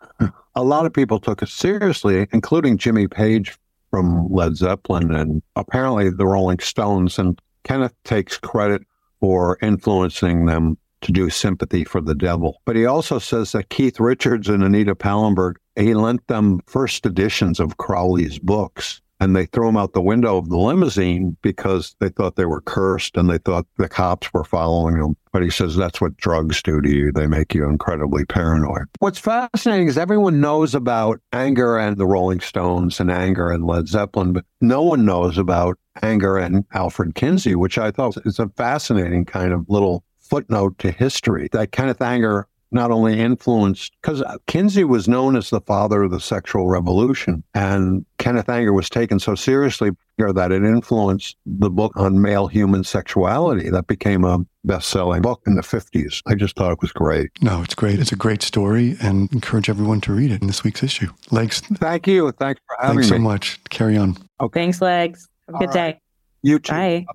a 0.55 0.63
lot 0.63 0.85
of 0.85 0.93
people 0.93 1.19
took 1.19 1.41
it 1.41 1.49
seriously, 1.49 2.27
including 2.31 2.77
Jimmy 2.77 3.07
Page 3.07 3.57
from 3.91 4.27
Led 4.31 4.55
Zeppelin 4.55 5.13
and 5.13 5.41
apparently 5.55 6.09
the 6.09 6.25
Rolling 6.25 6.59
Stones. 6.59 7.19
And 7.19 7.39
Kenneth 7.63 7.93
takes 8.03 8.37
credit 8.37 8.81
for 9.19 9.57
influencing 9.61 10.45
them 10.45 10.77
to 11.01 11.11
do 11.11 11.29
Sympathy 11.29 11.83
for 11.83 12.01
the 12.01 12.15
Devil. 12.15 12.61
But 12.65 12.75
he 12.75 12.85
also 12.85 13.19
says 13.19 13.51
that 13.51 13.69
Keith 13.69 13.99
Richards 13.99 14.49
and 14.49 14.63
Anita 14.63 14.95
Pallenberg, 14.95 15.55
he 15.75 15.93
lent 15.93 16.25
them 16.27 16.61
first 16.65 17.05
editions 17.05 17.59
of 17.59 17.77
Crowley's 17.77 18.39
books 18.39 19.01
and 19.19 19.35
they 19.35 19.45
threw 19.45 19.69
him 19.69 19.77
out 19.77 19.93
the 19.93 20.01
window 20.01 20.37
of 20.37 20.49
the 20.49 20.57
limousine 20.57 21.37
because 21.41 21.95
they 21.99 22.09
thought 22.09 22.35
they 22.35 22.45
were 22.45 22.61
cursed 22.61 23.15
and 23.17 23.29
they 23.29 23.37
thought 23.37 23.65
the 23.77 23.87
cops 23.87 24.33
were 24.33 24.43
following 24.43 24.99
them. 24.99 25.15
But 25.31 25.43
he 25.43 25.49
says 25.49 25.75
that's 25.75 26.01
what 26.01 26.17
drugs 26.17 26.61
do 26.61 26.81
to 26.81 26.89
you. 26.89 27.11
They 27.11 27.27
make 27.27 27.53
you 27.53 27.65
incredibly 27.65 28.25
paranoid. 28.25 28.85
What's 28.99 29.19
fascinating 29.19 29.87
is 29.87 29.97
everyone 29.97 30.41
knows 30.41 30.75
about 30.75 31.19
anger 31.33 31.77
and 31.77 31.97
the 31.97 32.07
Rolling 32.07 32.39
Stones 32.39 32.99
and 32.99 33.11
anger 33.11 33.51
and 33.51 33.65
Led 33.65 33.87
Zeppelin, 33.87 34.33
but 34.33 34.45
no 34.61 34.81
one 34.81 35.05
knows 35.05 35.37
about 35.37 35.77
anger 36.01 36.37
and 36.37 36.65
Alfred 36.73 37.15
Kinsey, 37.15 37.55
which 37.55 37.77
I 37.77 37.91
thought 37.91 38.17
is 38.25 38.39
a 38.39 38.49
fascinating 38.49 39.25
kind 39.25 39.53
of 39.53 39.65
little 39.69 40.03
footnote 40.19 40.77
to 40.79 40.91
history. 40.91 41.49
That 41.51 41.71
Kenneth 41.71 42.01
Anger 42.01 42.47
not 42.75 42.91
only 42.91 43.19
influenced, 43.19 43.93
because 44.01 44.21
Kinsey 44.45 44.83
was 44.83 45.07
known 45.07 45.35
as 45.35 45.49
the 45.49 45.61
father 45.61 46.03
of 46.03 46.11
the 46.11 46.19
sexual 46.19 46.67
revolution, 46.67 47.43
and 47.55 48.05
Kenneth 48.19 48.49
Anger 48.49 48.73
was 48.73 48.89
taken 48.89 49.19
so 49.19 49.33
seriously 49.33 49.89
that 50.17 50.51
it 50.51 50.63
influenced 50.63 51.37
the 51.45 51.69
book 51.69 51.91
on 51.95 52.21
male 52.21 52.47
human 52.47 52.83
sexuality 52.83 53.69
that 53.69 53.87
became 53.87 54.23
a 54.23 54.39
best-selling 54.63 55.21
book 55.21 55.41
in 55.47 55.55
the 55.55 55.61
50s. 55.61 56.21
I 56.25 56.35
just 56.35 56.55
thought 56.55 56.71
it 56.71 56.81
was 56.81 56.91
great. 56.91 57.31
No, 57.41 57.61
it's 57.63 57.75
great. 57.75 57.99
It's 57.99 58.11
a 58.11 58.15
great 58.15 58.41
story 58.41 58.95
and 59.01 59.31
encourage 59.33 59.69
everyone 59.69 60.01
to 60.01 60.13
read 60.13 60.31
it 60.31 60.41
in 60.41 60.47
this 60.47 60.63
week's 60.63 60.83
issue. 60.83 61.07
Legs. 61.31 61.61
Thank 61.61 62.07
you. 62.07 62.31
Thanks 62.33 62.61
for 62.67 62.77
having 62.79 62.97
Thanks 62.97 63.11
me. 63.11 63.17
so 63.17 63.21
much. 63.21 63.59
Carry 63.69 63.97
on. 63.97 64.17
Okay. 64.39 64.61
Thanks, 64.61 64.81
Legs. 64.81 65.27
Have 65.47 65.55
a 65.55 65.59
good 65.59 65.75
right. 65.75 65.93
day. 65.93 65.99
You 66.43 66.59
too. 66.59 66.71
Bye. 66.71 67.05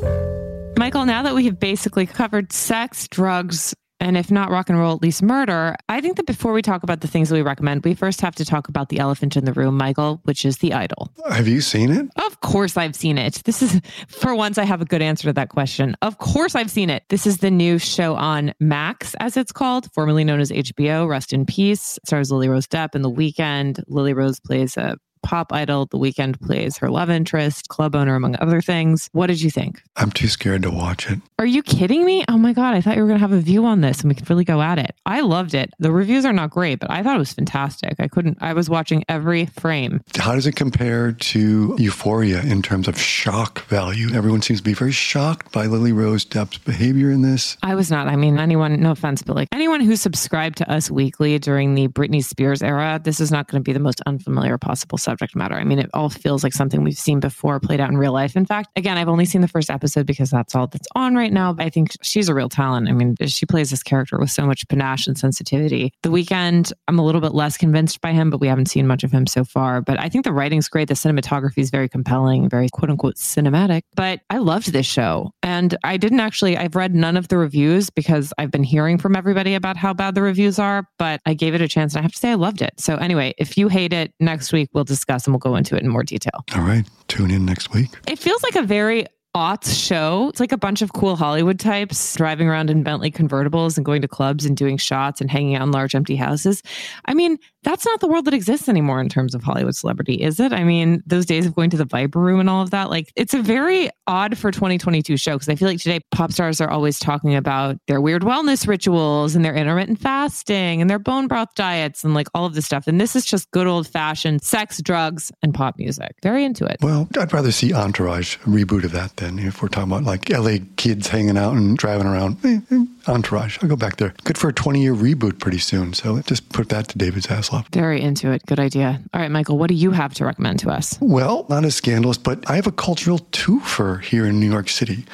Bye. 0.00 0.44
Michael, 0.88 1.04
now 1.04 1.22
that 1.22 1.34
we 1.34 1.44
have 1.44 1.60
basically 1.60 2.06
covered 2.06 2.50
sex, 2.50 3.08
drugs, 3.08 3.74
and 4.00 4.16
if 4.16 4.30
not 4.30 4.50
rock 4.50 4.70
and 4.70 4.78
roll, 4.78 4.94
at 4.94 5.02
least 5.02 5.22
murder, 5.22 5.76
I 5.86 6.00
think 6.00 6.16
that 6.16 6.24
before 6.24 6.54
we 6.54 6.62
talk 6.62 6.82
about 6.82 7.02
the 7.02 7.06
things 7.06 7.28
that 7.28 7.34
we 7.34 7.42
recommend, 7.42 7.84
we 7.84 7.92
first 7.92 8.22
have 8.22 8.34
to 8.36 8.44
talk 8.46 8.68
about 8.68 8.88
the 8.88 8.98
elephant 8.98 9.36
in 9.36 9.44
the 9.44 9.52
room, 9.52 9.76
Michael, 9.76 10.22
which 10.22 10.46
is 10.46 10.56
The 10.56 10.72
Idol. 10.72 11.12
Have 11.30 11.46
you 11.46 11.60
seen 11.60 11.90
it? 11.90 12.08
Of 12.16 12.40
course, 12.40 12.78
I've 12.78 12.96
seen 12.96 13.18
it. 13.18 13.42
This 13.44 13.60
is, 13.60 13.82
for 14.08 14.34
once, 14.34 14.56
I 14.56 14.64
have 14.64 14.80
a 14.80 14.86
good 14.86 15.02
answer 15.02 15.28
to 15.28 15.34
that 15.34 15.50
question. 15.50 15.94
Of 16.00 16.16
course, 16.16 16.54
I've 16.54 16.70
seen 16.70 16.88
it. 16.88 17.04
This 17.10 17.26
is 17.26 17.36
the 17.38 17.50
new 17.50 17.78
show 17.78 18.14
on 18.14 18.54
Max, 18.58 19.14
as 19.20 19.36
it's 19.36 19.52
called, 19.52 19.92
formerly 19.92 20.24
known 20.24 20.40
as 20.40 20.50
HBO. 20.50 21.06
Rest 21.06 21.34
in 21.34 21.44
peace. 21.44 21.98
It 21.98 22.06
stars 22.06 22.32
Lily 22.32 22.48
Rose 22.48 22.66
Depp 22.66 22.94
in 22.94 23.02
The 23.02 23.10
Weeknd. 23.10 23.84
Lily 23.88 24.14
Rose 24.14 24.40
plays 24.40 24.78
a 24.78 24.96
pop 25.28 25.52
idol. 25.52 25.84
The 25.84 25.98
Weeknd 25.98 26.40
plays 26.40 26.78
her 26.78 26.88
love 26.88 27.10
interest, 27.10 27.68
club 27.68 27.94
owner, 27.94 28.14
among 28.14 28.36
other 28.40 28.62
things. 28.62 29.10
What 29.12 29.26
did 29.26 29.42
you 29.42 29.50
think? 29.50 29.82
I'm 29.96 30.10
too 30.10 30.26
scared 30.26 30.62
to 30.62 30.70
watch 30.70 31.10
it. 31.10 31.20
Are 31.38 31.44
you 31.44 31.62
kidding 31.62 32.06
me? 32.06 32.24
Oh 32.30 32.38
my 32.38 32.54
God. 32.54 32.74
I 32.74 32.80
thought 32.80 32.96
you 32.96 33.02
were 33.02 33.08
going 33.08 33.18
to 33.18 33.20
have 33.20 33.32
a 33.32 33.40
view 33.40 33.66
on 33.66 33.82
this 33.82 34.00
and 34.00 34.08
we 34.08 34.14
could 34.14 34.28
really 34.30 34.44
go 34.44 34.62
at 34.62 34.78
it. 34.78 34.94
I 35.04 35.20
loved 35.20 35.52
it. 35.52 35.74
The 35.78 35.92
reviews 35.92 36.24
are 36.24 36.32
not 36.32 36.48
great, 36.48 36.80
but 36.80 36.90
I 36.90 37.02
thought 37.02 37.14
it 37.14 37.18
was 37.18 37.34
fantastic. 37.34 37.96
I 37.98 38.08
couldn't, 38.08 38.38
I 38.40 38.54
was 38.54 38.70
watching 38.70 39.04
every 39.06 39.44
frame. 39.46 40.00
How 40.16 40.34
does 40.34 40.46
it 40.46 40.56
compare 40.56 41.12
to 41.12 41.76
Euphoria 41.78 42.40
in 42.40 42.62
terms 42.62 42.88
of 42.88 42.98
shock 42.98 43.66
value? 43.66 44.14
Everyone 44.14 44.40
seems 44.40 44.60
to 44.60 44.64
be 44.64 44.72
very 44.72 44.92
shocked 44.92 45.52
by 45.52 45.66
Lily 45.66 45.92
Rose 45.92 46.24
Depp's 46.24 46.56
behavior 46.56 47.10
in 47.10 47.20
this. 47.20 47.58
I 47.62 47.74
was 47.74 47.90
not. 47.90 48.08
I 48.08 48.16
mean, 48.16 48.38
anyone, 48.38 48.80
no 48.80 48.92
offense, 48.92 49.22
but 49.22 49.36
like 49.36 49.48
anyone 49.52 49.82
who 49.82 49.94
subscribed 49.94 50.56
to 50.58 50.72
Us 50.72 50.90
Weekly 50.90 51.38
during 51.38 51.74
the 51.74 51.88
Britney 51.88 52.24
Spears 52.24 52.62
era, 52.62 52.98
this 53.04 53.20
is 53.20 53.30
not 53.30 53.46
going 53.48 53.62
to 53.62 53.64
be 53.64 53.74
the 53.74 53.78
most 53.78 54.00
unfamiliar 54.06 54.56
possible 54.56 54.96
subject 54.96 55.17
matter. 55.34 55.54
I 55.54 55.64
mean, 55.64 55.78
it 55.78 55.90
all 55.94 56.08
feels 56.08 56.42
like 56.42 56.52
something 56.52 56.82
we've 56.82 56.98
seen 56.98 57.20
before 57.20 57.60
played 57.60 57.80
out 57.80 57.90
in 57.90 57.98
real 57.98 58.12
life. 58.12 58.36
In 58.36 58.46
fact, 58.46 58.70
again, 58.76 58.98
I've 58.98 59.08
only 59.08 59.24
seen 59.24 59.40
the 59.40 59.48
first 59.48 59.70
episode 59.70 60.06
because 60.06 60.30
that's 60.30 60.54
all 60.54 60.66
that's 60.66 60.88
on 60.94 61.14
right 61.14 61.32
now. 61.32 61.52
But 61.52 61.66
I 61.66 61.70
think 61.70 61.90
she's 62.02 62.28
a 62.28 62.34
real 62.34 62.48
talent. 62.48 62.88
I 62.88 62.92
mean, 62.92 63.16
she 63.26 63.46
plays 63.46 63.70
this 63.70 63.82
character 63.82 64.18
with 64.18 64.30
so 64.30 64.46
much 64.46 64.66
panache 64.68 65.06
and 65.06 65.18
sensitivity. 65.18 65.92
The 66.02 66.10
Weeknd, 66.10 66.72
I'm 66.88 66.98
a 66.98 67.04
little 67.04 67.20
bit 67.20 67.34
less 67.34 67.56
convinced 67.56 68.00
by 68.00 68.12
him, 68.12 68.30
but 68.30 68.40
we 68.40 68.48
haven't 68.48 68.66
seen 68.66 68.86
much 68.86 69.04
of 69.04 69.12
him 69.12 69.26
so 69.26 69.44
far. 69.44 69.80
But 69.80 70.00
I 70.00 70.08
think 70.08 70.24
the 70.24 70.32
writing's 70.32 70.68
great. 70.68 70.88
The 70.88 70.94
cinematography 70.94 71.58
is 71.58 71.70
very 71.70 71.88
compelling, 71.88 72.48
very 72.48 72.68
quote 72.68 72.90
unquote 72.90 73.16
cinematic. 73.16 73.82
But 73.94 74.20
I 74.30 74.38
loved 74.38 74.72
this 74.72 74.86
show. 74.86 75.32
And 75.42 75.76
I 75.84 75.96
didn't 75.96 76.20
actually, 76.20 76.56
I've 76.56 76.76
read 76.76 76.94
none 76.94 77.16
of 77.16 77.28
the 77.28 77.38
reviews 77.38 77.90
because 77.90 78.32
I've 78.38 78.50
been 78.50 78.64
hearing 78.64 78.98
from 78.98 79.16
everybody 79.16 79.54
about 79.54 79.76
how 79.76 79.92
bad 79.92 80.14
the 80.14 80.22
reviews 80.22 80.58
are, 80.58 80.86
but 80.98 81.20
I 81.26 81.34
gave 81.34 81.54
it 81.54 81.60
a 81.60 81.68
chance 81.68 81.94
and 81.94 82.00
I 82.00 82.02
have 82.02 82.12
to 82.12 82.18
say 82.18 82.30
I 82.30 82.34
loved 82.34 82.62
it. 82.62 82.74
So 82.78 82.96
anyway, 82.96 83.34
if 83.38 83.56
you 83.56 83.68
hate 83.68 83.92
it, 83.92 84.12
next 84.20 84.52
week 84.52 84.70
we'll 84.72 84.84
discuss 84.84 85.07
and 85.08 85.26
we'll 85.28 85.38
go 85.38 85.56
into 85.56 85.76
it 85.76 85.82
in 85.82 85.88
more 85.88 86.02
detail. 86.02 86.44
All 86.54 86.62
right. 86.62 86.84
Tune 87.08 87.30
in 87.30 87.44
next 87.44 87.72
week. 87.72 87.90
It 88.06 88.18
feels 88.18 88.42
like 88.42 88.56
a 88.56 88.62
very 88.62 89.06
aughts 89.34 89.72
show. 89.74 90.28
It's 90.30 90.40
like 90.40 90.52
a 90.52 90.58
bunch 90.58 90.82
of 90.82 90.92
cool 90.92 91.14
Hollywood 91.14 91.60
types 91.60 92.16
driving 92.16 92.48
around 92.48 92.70
in 92.70 92.82
Bentley 92.82 93.10
convertibles 93.10 93.76
and 93.76 93.84
going 93.84 94.02
to 94.02 94.08
clubs 94.08 94.44
and 94.44 94.56
doing 94.56 94.76
shots 94.76 95.20
and 95.20 95.30
hanging 95.30 95.54
out 95.54 95.62
in 95.62 95.70
large 95.70 95.94
empty 95.94 96.16
houses. 96.16 96.62
I 97.04 97.14
mean, 97.14 97.38
that's 97.62 97.84
not 97.84 98.00
the 98.00 98.06
world 98.06 98.24
that 98.26 98.34
exists 98.34 98.68
anymore 98.68 99.00
in 99.00 99.08
terms 99.08 99.34
of 99.34 99.42
Hollywood 99.42 99.74
celebrity, 99.74 100.14
is 100.14 100.38
it? 100.38 100.52
I 100.52 100.64
mean, 100.64 101.02
those 101.06 101.26
days 101.26 101.46
of 101.46 101.54
going 101.54 101.70
to 101.70 101.76
the 101.76 101.84
Viper 101.84 102.20
Room 102.20 102.40
and 102.40 102.48
all 102.48 102.62
of 102.62 102.70
that, 102.70 102.90
like 102.90 103.12
it's 103.16 103.34
a 103.34 103.42
very 103.42 103.90
odd 104.06 104.38
for 104.38 104.50
2022 104.50 105.16
show 105.16 105.34
because 105.34 105.48
I 105.48 105.54
feel 105.54 105.68
like 105.68 105.80
today 105.80 106.00
pop 106.12 106.32
stars 106.32 106.60
are 106.60 106.70
always 106.70 106.98
talking 106.98 107.34
about 107.34 107.76
their 107.86 108.00
weird 108.00 108.22
wellness 108.22 108.66
rituals 108.66 109.34
and 109.34 109.44
their 109.44 109.54
intermittent 109.54 110.00
fasting 110.00 110.80
and 110.80 110.88
their 110.88 110.98
bone 110.98 111.26
broth 111.26 111.54
diets 111.54 112.04
and 112.04 112.14
like 112.14 112.28
all 112.34 112.46
of 112.46 112.54
this 112.54 112.64
stuff. 112.64 112.86
And 112.86 113.00
this 113.00 113.16
is 113.16 113.24
just 113.24 113.50
good 113.50 113.66
old 113.66 113.86
fashioned 113.86 114.42
sex, 114.42 114.80
drugs, 114.80 115.32
and 115.42 115.52
pop 115.52 115.78
music. 115.78 116.14
Very 116.22 116.44
into 116.44 116.64
it. 116.64 116.76
Well, 116.80 117.08
I'd 117.18 117.32
rather 117.32 117.52
see 117.52 117.72
Entourage, 117.72 118.36
reboot 118.38 118.84
of 118.84 118.92
that 118.92 119.16
than 119.16 119.38
if 119.38 119.62
we're 119.62 119.68
talking 119.68 119.92
about 119.92 120.04
like 120.04 120.30
LA 120.30 120.58
kids 120.76 121.08
hanging 121.08 121.36
out 121.36 121.54
and 121.54 121.76
driving 121.76 122.06
around. 122.06 122.38
Eh, 122.44 122.60
eh, 122.70 122.84
Entourage, 123.08 123.58
I'll 123.62 123.68
go 123.68 123.76
back 123.76 123.96
there. 123.96 124.14
Good 124.24 124.38
for 124.38 124.48
a 124.48 124.52
20 124.52 124.82
year 124.82 124.94
reboot 124.94 125.38
pretty 125.38 125.58
soon. 125.58 125.92
So 125.92 126.20
just 126.22 126.48
put 126.50 126.68
that 126.68 126.88
to 126.88 126.98
David 126.98 127.24
Very 127.72 128.00
into 128.00 128.30
it. 128.32 128.44
Good 128.46 128.60
idea. 128.60 129.00
All 129.12 129.20
right, 129.20 129.30
Michael, 129.30 129.58
what 129.58 129.68
do 129.68 129.74
you 129.74 129.90
have 129.90 130.14
to 130.14 130.24
recommend 130.24 130.58
to 130.60 130.70
us? 130.70 130.98
Well, 131.00 131.46
not 131.48 131.64
as 131.64 131.74
scandalous, 131.74 132.18
but 132.18 132.48
I 132.50 132.56
have 132.56 132.66
a 132.66 132.72
cultural 132.72 133.18
twofer 133.32 134.02
here 134.02 134.26
in 134.26 134.40
New 134.40 134.50
York 134.50 134.68
City. 134.68 135.04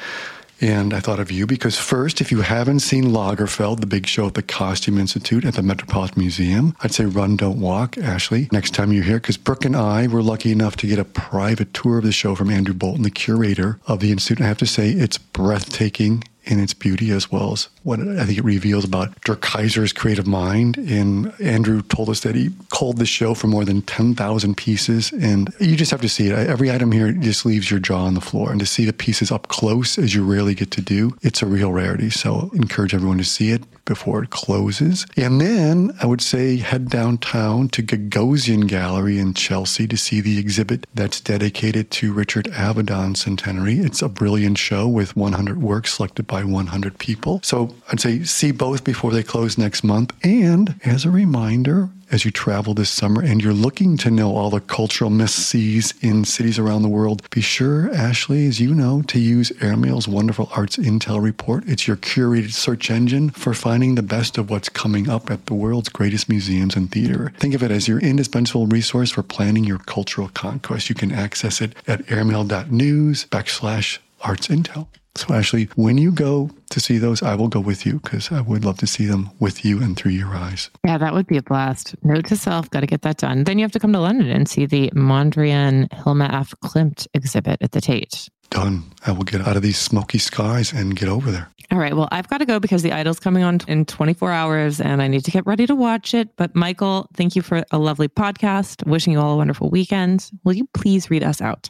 And 0.61 0.93
I 0.93 1.01
thought 1.01 1.19
of 1.19 1.31
you 1.31 1.45
because 1.45 1.77
first, 1.77 2.21
if 2.21 2.31
you 2.31 2.41
haven't 2.41 2.79
seen 2.79 3.05
Lagerfeld, 3.05 3.81
the 3.81 3.85
big 3.85 4.07
show 4.07 4.27
at 4.27 4.35
the 4.35 4.41
Costume 4.41 4.97
Institute 4.97 5.43
at 5.43 5.55
the 5.55 5.61
Metropolitan 5.61 6.21
Museum, 6.21 6.75
I'd 6.81 6.93
say 6.93 7.05
run, 7.05 7.35
don't 7.35 7.59
walk, 7.59 7.97
Ashley, 7.97 8.47
next 8.53 8.73
time 8.73 8.93
you're 8.93 9.03
here. 9.03 9.19
Because 9.19 9.35
Brooke 9.35 9.65
and 9.65 9.75
I 9.75 10.07
were 10.07 10.23
lucky 10.23 10.53
enough 10.53 10.77
to 10.77 10.87
get 10.87 10.97
a 10.97 11.03
private 11.03 11.73
tour 11.73 11.97
of 11.97 12.05
the 12.05 12.13
show 12.13 12.35
from 12.35 12.49
Andrew 12.49 12.73
Bolton, 12.73 13.03
the 13.03 13.09
curator 13.09 13.79
of 13.85 13.99
the 13.99 14.11
Institute. 14.11 14.41
I 14.41 14.47
have 14.47 14.57
to 14.59 14.65
say, 14.65 14.91
it's 14.91 15.17
breathtaking 15.17 16.23
in 16.45 16.59
its 16.59 16.73
beauty 16.73 17.11
as 17.11 17.31
well 17.31 17.53
as 17.53 17.69
what 17.83 17.99
I 17.99 18.25
think 18.25 18.37
it 18.37 18.43
reveals 18.43 18.83
about 18.83 19.19
Der 19.21 19.35
Kaiser's 19.35 19.93
creative 19.93 20.27
mind. 20.27 20.77
And 20.77 21.33
Andrew 21.39 21.81
told 21.83 22.09
us 22.09 22.21
that 22.21 22.35
he 22.35 22.51
called 22.69 22.97
the 22.97 23.05
show 23.05 23.33
for 23.33 23.47
more 23.47 23.65
than 23.65 23.81
10,000 23.83 24.55
pieces. 24.57 25.11
And 25.11 25.53
you 25.59 25.75
just 25.75 25.91
have 25.91 26.01
to 26.01 26.09
see 26.09 26.27
it. 26.27 26.33
Every 26.33 26.71
item 26.71 26.91
here 26.91 27.11
just 27.11 27.45
leaves 27.45 27.69
your 27.69 27.79
jaw 27.79 28.05
on 28.05 28.13
the 28.13 28.21
floor. 28.21 28.51
And 28.51 28.59
to 28.59 28.65
see 28.65 28.85
the 28.85 28.93
pieces 28.93 29.31
up 29.31 29.47
close, 29.47 29.97
as 29.97 30.13
you 30.15 30.25
rarely 30.25 30.55
get 30.55 30.71
to 30.71 30.81
do, 30.81 31.15
it's 31.21 31.41
a 31.41 31.45
real 31.45 31.71
rarity. 31.71 32.09
So 32.09 32.49
encourage 32.53 32.93
everyone 32.93 33.17
to 33.19 33.23
see 33.23 33.51
it 33.51 33.63
before 33.85 34.23
it 34.23 34.31
closes. 34.31 35.05
And 35.15 35.39
then 35.39 35.91
I 36.01 36.07
would 36.07 36.21
say 36.21 36.57
head 36.57 36.89
downtown 36.89 37.69
to 37.69 37.83
Gagosian 37.83 38.67
Gallery 38.67 39.19
in 39.19 39.33
Chelsea 39.33 39.87
to 39.87 39.97
see 39.97 40.21
the 40.21 40.39
exhibit 40.39 40.87
that's 40.95 41.21
dedicated 41.21 41.91
to 41.91 42.11
Richard 42.11 42.45
Avedon's 42.45 43.21
centenary. 43.21 43.79
It's 43.79 44.01
a 44.01 44.09
brilliant 44.09 44.57
show 44.57 44.87
with 44.87 45.15
100 45.15 45.61
works 45.61 45.93
selected 45.93 46.25
by 46.25 46.34
100 46.43 46.97
people. 46.97 47.39
So 47.43 47.75
I'd 47.91 47.99
say 47.99 48.23
see 48.23 48.51
both 48.51 48.83
before 48.83 49.11
they 49.11 49.23
close 49.23 49.57
next 49.57 49.83
month. 49.83 50.13
And 50.23 50.79
as 50.83 51.05
a 51.05 51.11
reminder, 51.11 51.89
as 52.11 52.23
you 52.23 52.31
travel 52.31 52.73
this 52.73 52.89
summer 52.89 53.21
and 53.21 53.41
you're 53.41 53.53
looking 53.53 53.97
to 53.97 54.11
know 54.11 54.35
all 54.35 54.49
the 54.49 54.61
cultural 54.61 55.09
must-sees 55.09 55.93
in 56.01 56.23
cities 56.23 56.59
around 56.59 56.83
the 56.83 56.89
world, 56.89 57.27
be 57.31 57.41
sure, 57.41 57.93
Ashley, 57.93 58.47
as 58.47 58.59
you 58.59 58.73
know, 58.73 59.01
to 59.03 59.19
use 59.19 59.51
Airmail's 59.61 60.07
wonderful 60.07 60.49
Arts 60.55 60.77
Intel 60.77 61.21
report. 61.21 61.63
It's 61.67 61.87
your 61.87 61.97
curated 61.97 62.53
search 62.53 62.91
engine 62.91 63.31
for 63.31 63.53
finding 63.53 63.95
the 63.95 64.03
best 64.03 64.37
of 64.37 64.49
what's 64.49 64.69
coming 64.69 65.09
up 65.09 65.31
at 65.31 65.47
the 65.47 65.53
world's 65.53 65.89
greatest 65.89 66.29
museums 66.29 66.75
and 66.75 66.91
theater. 66.91 67.33
Think 67.39 67.55
of 67.55 67.63
it 67.63 67.71
as 67.71 67.87
your 67.87 67.99
indispensable 67.99 68.67
resource 68.67 69.11
for 69.11 69.23
planning 69.23 69.63
your 69.63 69.79
cultural 69.79 70.29
conquest. 70.29 70.89
You 70.89 70.95
can 70.95 71.11
access 71.11 71.61
it 71.61 71.73
at 71.87 72.09
airmail.news 72.11 73.25
backslash 73.25 73.97
arts 74.21 74.47
intel. 74.47 74.87
So, 75.15 75.33
Ashley, 75.33 75.69
when 75.75 75.97
you 75.97 76.11
go 76.11 76.49
to 76.71 76.79
see 76.81 76.97
those, 76.97 77.23
I 77.23 77.35
will 77.35 77.47
go 77.47 77.61
with 77.61 77.85
you 77.85 77.99
because 77.99 78.33
I 78.33 78.41
would 78.41 78.65
love 78.65 78.77
to 78.79 78.87
see 78.87 79.05
them 79.05 79.29
with 79.39 79.63
you 79.63 79.81
and 79.81 79.95
through 79.95 80.11
your 80.11 80.35
eyes. 80.35 80.69
Yeah, 80.85 80.97
that 80.97 81.13
would 81.13 81.25
be 81.25 81.37
a 81.37 81.41
blast. 81.41 81.95
Note 82.03 82.25
to 82.27 82.35
self, 82.35 82.69
got 82.69 82.81
to 82.81 82.87
get 82.87 83.01
that 83.03 83.17
done. 83.17 83.45
Then 83.45 83.57
you 83.57 83.63
have 83.63 83.71
to 83.71 83.79
come 83.79 83.93
to 83.93 83.99
London 83.99 84.29
and 84.29 84.47
see 84.47 84.65
the 84.65 84.89
Mondrian 84.91 85.91
Hilma 85.93 86.29
af 86.33 86.53
Klint 86.63 87.07
exhibit 87.13 87.61
at 87.61 87.71
the 87.71 87.79
Tate. 87.79 88.27
Done. 88.49 88.83
I 89.05 89.13
will 89.13 89.23
get 89.23 89.47
out 89.47 89.55
of 89.55 89.61
these 89.61 89.77
smoky 89.77 90.17
skies 90.17 90.73
and 90.73 90.95
get 90.95 91.07
over 91.07 91.31
there. 91.31 91.49
All 91.71 91.79
right. 91.79 91.95
Well, 91.95 92.09
I've 92.11 92.27
got 92.27 92.39
to 92.39 92.45
go 92.45 92.59
because 92.59 92.83
the 92.83 92.91
Idol's 92.91 93.19
coming 93.19 93.43
on 93.43 93.59
in 93.67 93.85
24 93.85 94.31
hours 94.31 94.81
and 94.81 95.01
I 95.01 95.07
need 95.07 95.25
to 95.25 95.31
get 95.31 95.45
ready 95.47 95.65
to 95.65 95.75
watch 95.75 96.13
it. 96.13 96.35
But 96.35 96.55
Michael, 96.55 97.07
thank 97.15 97.35
you 97.35 97.41
for 97.41 97.63
a 97.71 97.79
lovely 97.79 98.07
podcast. 98.07 98.85
Wishing 98.85 99.13
you 99.13 99.19
all 99.19 99.33
a 99.33 99.37
wonderful 99.37 99.69
weekend. 99.69 100.29
Will 100.43 100.53
you 100.53 100.67
please 100.73 101.09
read 101.09 101.23
us 101.23 101.41
out? 101.41 101.69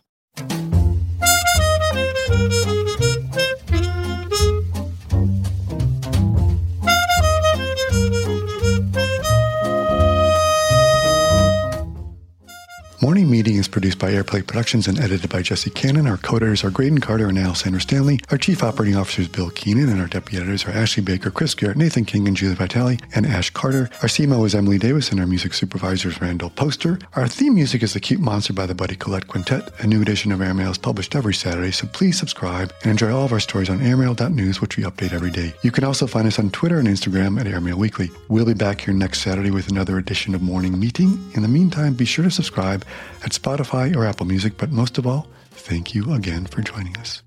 Morning 13.05 13.29
Meeting 13.29 13.57
is 13.57 13.67
produced 13.67 13.99
by 13.99 14.11
Airplay 14.11 14.47
Productions 14.47 14.87
and 14.87 14.99
edited 14.99 15.29
by 15.29 15.43
Jesse 15.43 15.69
Cannon. 15.69 16.07
Our 16.07 16.17
co-editors 16.17 16.63
are 16.63 16.71
Graydon 16.71 16.97
Carter 16.97 17.29
and 17.29 17.37
Alexander 17.37 17.79
Stanley. 17.79 18.19
Our 18.31 18.37
chief 18.39 18.63
operating 18.63 18.95
officer 18.95 19.21
is 19.21 19.27
Bill 19.27 19.51
Keenan, 19.51 19.89
and 19.89 20.01
our 20.01 20.07
deputy 20.07 20.37
editors 20.37 20.65
are 20.65 20.71
Ashley 20.71 21.03
Baker, 21.03 21.29
Chris 21.29 21.53
Garrett, 21.53 21.77
Nathan 21.77 22.03
King, 22.03 22.27
and 22.27 22.35
Julie 22.35 22.55
Vitale, 22.55 22.97
and 23.13 23.27
Ash 23.27 23.51
Carter. 23.51 23.91
Our 24.01 24.07
CMO 24.07 24.43
is 24.47 24.55
Emily 24.55 24.79
Davis, 24.79 25.11
and 25.11 25.19
our 25.19 25.27
music 25.27 25.53
supervisor 25.53 26.09
is 26.09 26.19
Randall 26.19 26.49
Poster. 26.49 26.97
Our 27.15 27.27
theme 27.27 27.53
music 27.53 27.83
is 27.83 27.93
The 27.93 27.99
Cute 27.99 28.19
Monster 28.19 28.53
by 28.53 28.65
the 28.65 28.73
Buddy 28.73 28.95
Collette 28.95 29.27
Quintet. 29.27 29.69
A 29.81 29.85
new 29.85 30.01
edition 30.01 30.31
of 30.31 30.41
Airmail 30.41 30.71
is 30.71 30.79
published 30.79 31.15
every 31.15 31.35
Saturday, 31.35 31.69
so 31.69 31.85
please 31.85 32.17
subscribe 32.17 32.73
and 32.81 32.89
enjoy 32.89 33.13
all 33.13 33.25
of 33.25 33.33
our 33.33 33.39
stories 33.39 33.69
on 33.69 33.81
airmail.news, 33.81 34.61
which 34.61 34.77
we 34.77 34.83
update 34.83 35.13
every 35.13 35.29
day. 35.29 35.53
You 35.61 35.69
can 35.69 35.83
also 35.83 36.07
find 36.07 36.25
us 36.25 36.39
on 36.39 36.49
Twitter 36.49 36.79
and 36.79 36.87
Instagram 36.87 37.39
at 37.39 37.45
Airmail 37.45 37.77
Weekly. 37.77 38.09
We'll 38.29 38.45
be 38.45 38.55
back 38.55 38.81
here 38.81 38.95
next 38.95 39.21
Saturday 39.21 39.51
with 39.51 39.69
another 39.69 39.99
edition 39.99 40.33
of 40.33 40.41
Morning 40.41 40.79
Meeting. 40.79 41.19
In 41.35 41.43
the 41.43 41.47
meantime, 41.47 41.93
be 41.93 42.05
sure 42.05 42.23
to 42.23 42.31
subscribe 42.31 42.83
at 43.23 43.31
Spotify 43.31 43.95
or 43.95 44.05
Apple 44.05 44.25
Music, 44.25 44.57
but 44.57 44.71
most 44.71 44.97
of 44.97 45.07
all, 45.07 45.27
thank 45.51 45.95
you 45.95 46.13
again 46.13 46.45
for 46.45 46.61
joining 46.61 46.95
us. 46.97 47.21